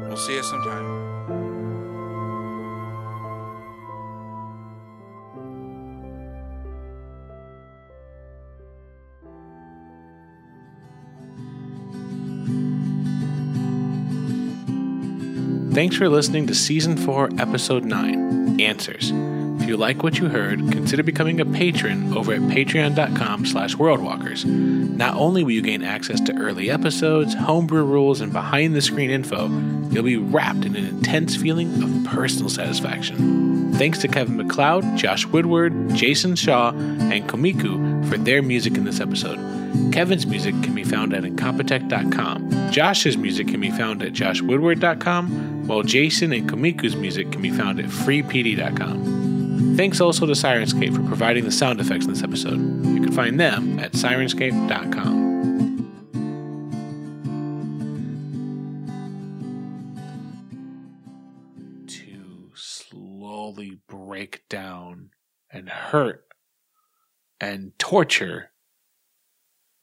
We'll 0.08 0.16
see 0.16 0.34
you 0.34 0.42
sometime. 0.42 1.03
Thanks 15.74 15.96
for 15.96 16.08
listening 16.08 16.46
to 16.46 16.54
Season 16.54 16.96
4, 16.96 17.30
Episode 17.38 17.84
9, 17.84 18.60
Answers. 18.60 19.10
If 19.60 19.68
you 19.68 19.76
like 19.76 20.04
what 20.04 20.18
you 20.18 20.28
heard, 20.28 20.60
consider 20.70 21.02
becoming 21.02 21.40
a 21.40 21.44
patron 21.44 22.16
over 22.16 22.32
at 22.32 22.42
patreon.com 22.42 23.44
slash 23.44 23.74
worldwalkers. 23.74 24.44
Not 24.44 25.16
only 25.16 25.42
will 25.42 25.50
you 25.50 25.62
gain 25.62 25.82
access 25.82 26.20
to 26.20 26.36
early 26.36 26.70
episodes, 26.70 27.34
homebrew 27.34 27.82
rules, 27.82 28.20
and 28.20 28.32
behind-the-screen 28.32 29.10
info, 29.10 29.48
you'll 29.90 30.04
be 30.04 30.16
wrapped 30.16 30.64
in 30.64 30.76
an 30.76 30.84
intense 30.84 31.34
feeling 31.34 31.82
of 31.82 32.04
personal 32.04 32.50
satisfaction. 32.50 33.74
Thanks 33.74 33.98
to 33.98 34.08
Kevin 34.08 34.36
MacLeod, 34.36 34.96
Josh 34.96 35.26
Woodward, 35.26 35.92
Jason 35.96 36.36
Shaw, 36.36 36.70
and 36.70 37.28
Komiku 37.28 38.08
for 38.08 38.16
their 38.16 38.42
music 38.42 38.76
in 38.76 38.84
this 38.84 39.00
episode. 39.00 39.40
Kevin's 39.92 40.26
music 40.26 40.54
can 40.62 40.74
be 40.74 40.84
found 40.84 41.12
at 41.12 41.24
incompetech.com. 41.24 42.70
Josh's 42.70 43.16
music 43.16 43.48
can 43.48 43.60
be 43.60 43.70
found 43.70 44.02
at 44.02 44.12
joshwoodward.com, 44.12 45.53
while 45.66 45.82
Jason 45.82 46.32
and 46.32 46.48
Komiku's 46.48 46.96
music 46.96 47.30
can 47.32 47.42
be 47.42 47.50
found 47.50 47.78
at 47.80 47.86
freepd.com. 47.86 49.76
Thanks 49.76 50.00
also 50.00 50.26
to 50.26 50.32
Syrinscape 50.32 50.94
for 50.94 51.02
providing 51.04 51.44
the 51.44 51.50
sound 51.52 51.80
effects 51.80 52.04
in 52.06 52.12
this 52.12 52.22
episode. 52.22 52.58
You 52.86 53.00
can 53.00 53.12
find 53.12 53.38
them 53.40 53.78
at 53.78 53.92
syrinscape.com. 53.92 55.24
To 61.86 62.50
slowly 62.54 63.78
break 63.88 64.42
down 64.48 65.10
and 65.50 65.68
hurt 65.68 66.24
and 67.40 67.72
torture 67.78 68.50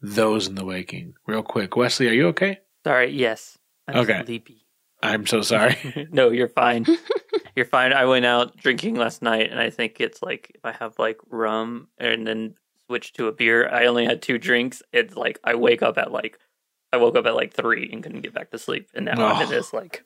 those 0.01 0.47
in 0.47 0.55
the 0.55 0.65
waking. 0.65 1.13
Real 1.27 1.43
quick, 1.43 1.75
Wesley, 1.75 2.07
are 2.09 2.13
you 2.13 2.27
okay? 2.29 2.59
Sorry, 2.83 3.11
yes. 3.11 3.57
I'm 3.87 3.97
Okay. 3.97 4.23
sleepy. 4.25 4.65
I'm 5.03 5.25
so 5.27 5.41
sorry. 5.41 6.07
no, 6.11 6.29
you're 6.29 6.47
fine. 6.47 6.85
you're 7.55 7.65
fine. 7.65 7.93
I 7.93 8.05
went 8.05 8.25
out 8.25 8.55
drinking 8.57 8.95
last 8.95 9.21
night, 9.21 9.49
and 9.51 9.59
I 9.59 9.69
think 9.69 9.99
it's 9.99 10.21
like 10.21 10.51
if 10.55 10.63
I 10.63 10.71
have 10.73 10.97
like 10.99 11.17
rum 11.29 11.87
and 11.97 12.25
then 12.27 12.55
switch 12.87 13.13
to 13.13 13.27
a 13.27 13.31
beer, 13.31 13.67
I 13.69 13.85
only 13.87 14.05
had 14.05 14.21
two 14.21 14.37
drinks. 14.37 14.81
It's 14.93 15.15
like 15.15 15.39
I 15.43 15.55
wake 15.55 15.81
up 15.81 15.97
at 15.97 16.11
like 16.11 16.37
I 16.93 16.97
woke 16.97 17.15
up 17.15 17.25
at 17.25 17.35
like 17.35 17.53
three 17.53 17.89
and 17.91 18.03
couldn't 18.03 18.21
get 18.21 18.33
back 18.33 18.51
to 18.51 18.57
sleep, 18.57 18.89
and 18.93 19.05
now 19.05 19.13
I'm 19.25 19.41
in 19.41 19.47
Oh. 19.47 19.49
this 19.49 19.73
like 19.73 20.03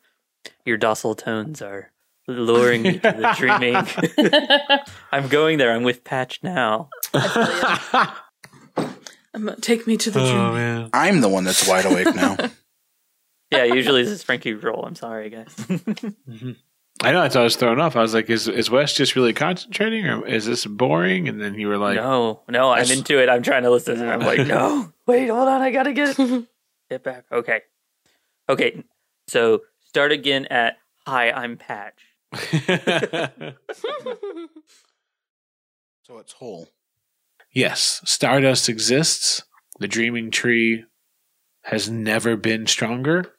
your 0.65 0.77
docile 0.77 1.15
tones 1.15 1.61
are 1.61 1.91
luring 2.27 2.83
me 2.83 2.93
to 2.99 3.11
the 3.11 3.35
dreaming. 3.37 3.75
I'm 5.11 5.27
going 5.27 5.57
there. 5.57 5.71
I'm 5.71 5.83
with 5.83 6.03
Patch 6.03 6.39
now. 6.43 6.89
Um, 9.33 9.53
take 9.61 9.85
me 9.85 9.97
to 9.97 10.11
the 10.11 10.21
oh 10.21 10.25
dream. 10.31 10.53
man. 10.53 10.89
I'm 10.93 11.19
the 11.21 11.27
one 11.29 11.43
that's 11.43 11.67
wide 11.67 11.85
awake 11.85 12.15
now. 12.15 12.37
Yeah, 13.55 13.73
usually 13.73 14.03
this 14.03 14.11
is 14.11 14.23
Frankie's 14.23 14.61
role. 14.63 14.85
I'm 14.85 14.95
sorry, 14.95 15.29
guys. 15.29 15.53
Mm-hmm. 15.55 16.51
I 17.03 17.11
know 17.11 17.21
that's 17.21 17.35
why 17.35 17.41
I 17.41 17.43
was 17.43 17.55
thrown 17.57 17.79
off. 17.79 17.95
I 17.95 18.01
was 18.01 18.13
like, 18.13 18.29
is 18.29 18.47
is 18.47 18.69
Wes 18.69 18.93
just 18.93 19.15
really 19.15 19.33
concentrating 19.33 20.07
or 20.07 20.25
is 20.25 20.45
this 20.45 20.65
boring? 20.65 21.27
And 21.27 21.41
then 21.41 21.55
you 21.55 21.67
were 21.67 21.77
like, 21.77 21.97
no, 21.97 22.41
no, 22.47 22.71
I'm 22.71 22.89
into 22.89 23.21
it. 23.21 23.29
I'm 23.29 23.43
trying 23.43 23.63
to 23.63 23.69
listen, 23.69 23.99
and 23.99 24.09
I'm 24.09 24.21
like, 24.21 24.47
no, 24.47 24.93
wait, 25.05 25.27
hold 25.27 25.47
on, 25.47 25.61
I 25.61 25.71
gotta 25.71 25.93
get 25.93 26.17
get 26.89 27.03
back. 27.03 27.25
Okay, 27.31 27.61
okay. 28.47 28.83
So 29.27 29.61
start 29.85 30.11
again 30.11 30.45
at 30.45 30.77
hi, 31.05 31.31
I'm 31.31 31.57
Patch. 31.57 32.01
So 36.03 36.19
it's 36.19 36.33
whole. 36.33 36.69
Yes, 37.51 38.01
Stardust 38.05 38.69
exists. 38.69 39.43
The 39.79 39.87
Dreaming 39.87 40.29
Tree 40.29 40.85
has 41.63 41.89
never 41.89 42.35
been 42.37 42.67
stronger. 42.67 43.34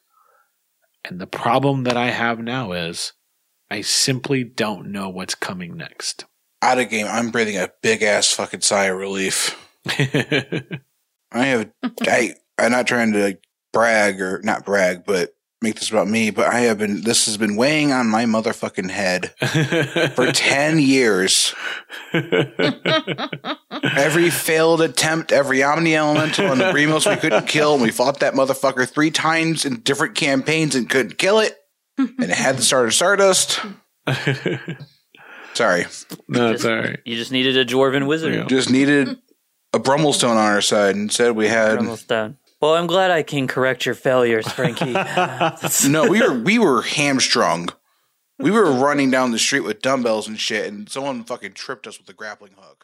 And 1.07 1.19
the 1.19 1.27
problem 1.27 1.85
that 1.85 1.95
I 1.95 2.07
have 2.07 2.39
now 2.39 2.73
is 2.73 3.13
I 3.71 3.81
simply 3.81 4.43
don't 4.43 4.91
know 4.91 5.09
what's 5.09 5.35
coming 5.35 5.77
next. 5.77 6.25
Out 6.61 6.79
of 6.79 6.89
game, 6.89 7.07
I'm 7.09 7.31
breathing 7.31 7.57
a 7.57 7.71
big 7.81 8.03
ass 8.03 8.31
fucking 8.31 8.61
sigh 8.61 8.85
of 8.85 8.97
relief. 8.97 9.57
I 9.87 10.65
have, 11.31 11.69
I, 12.01 12.33
I'm 12.57 12.71
not 12.71 12.87
trying 12.87 13.13
to 13.13 13.23
like, 13.23 13.43
brag 13.73 14.19
or 14.21 14.41
not 14.43 14.65
brag, 14.65 15.03
but 15.05 15.35
make 15.61 15.75
this 15.75 15.89
about 15.89 16.07
me, 16.07 16.29
but 16.29 16.45
I 16.47 16.61
have 16.61 16.77
been, 16.77 17.01
this 17.01 17.25
has 17.25 17.37
been 17.37 17.55
weighing 17.55 17.91
on 17.91 18.07
my 18.07 18.25
motherfucking 18.25 18.91
head 18.91 19.33
for 20.13 20.31
10 20.31 20.79
years. 20.79 21.55
Every 23.95 24.29
failed 24.29 24.81
attempt, 24.81 25.31
every 25.31 25.63
Omni 25.63 25.95
Elemental 25.95 26.51
and 26.51 26.61
the 26.61 26.71
Remos 26.73 27.07
we 27.09 27.15
couldn't 27.15 27.47
kill, 27.47 27.73
and 27.73 27.81
we 27.81 27.91
fought 27.91 28.19
that 28.19 28.33
motherfucker 28.33 28.87
three 28.87 29.11
times 29.11 29.65
in 29.65 29.79
different 29.79 30.15
campaigns 30.15 30.75
and 30.75 30.89
couldn't 30.89 31.17
kill 31.17 31.39
it. 31.39 31.57
And 31.97 32.13
it 32.19 32.29
had 32.29 32.57
the 32.57 32.61
starter 32.61 32.91
Stardust. 32.91 33.59
Sorry. 35.53 35.85
no, 36.27 36.51
it's 36.51 36.65
all 36.65 36.75
right. 36.75 36.99
You 37.03 37.15
just 37.15 37.31
needed 37.31 37.57
a 37.57 37.65
dwarven 37.65 38.05
wizard. 38.05 38.35
Yeah. 38.35 38.45
Just 38.45 38.69
needed 38.69 39.17
a 39.73 39.79
Brummelstone 39.79 40.29
on 40.29 40.37
our 40.37 40.61
side. 40.61 40.95
Instead, 40.95 41.31
we 41.35 41.47
had. 41.47 41.79
Drummelstone. 41.79 42.35
Well, 42.61 42.73
I'm 42.73 42.87
glad 42.87 43.11
I 43.11 43.23
can 43.23 43.47
correct 43.47 43.85
your 43.85 43.95
failures, 43.95 44.47
Frankie. 44.51 44.93
No, 45.89 46.07
we 46.07 46.21
were 46.21 46.33
we 46.33 46.59
were 46.59 46.81
hamstrung. 46.81 47.69
We 48.39 48.51
were 48.51 48.71
running 48.71 49.09
down 49.09 49.31
the 49.31 49.39
street 49.39 49.61
with 49.61 49.81
dumbbells 49.81 50.27
and 50.27 50.39
shit, 50.39 50.67
and 50.71 50.87
someone 50.87 51.23
fucking 51.23 51.53
tripped 51.53 51.87
us 51.87 51.97
with 51.99 52.07
a 52.09 52.13
grappling 52.13 52.53
hook. 52.55 52.76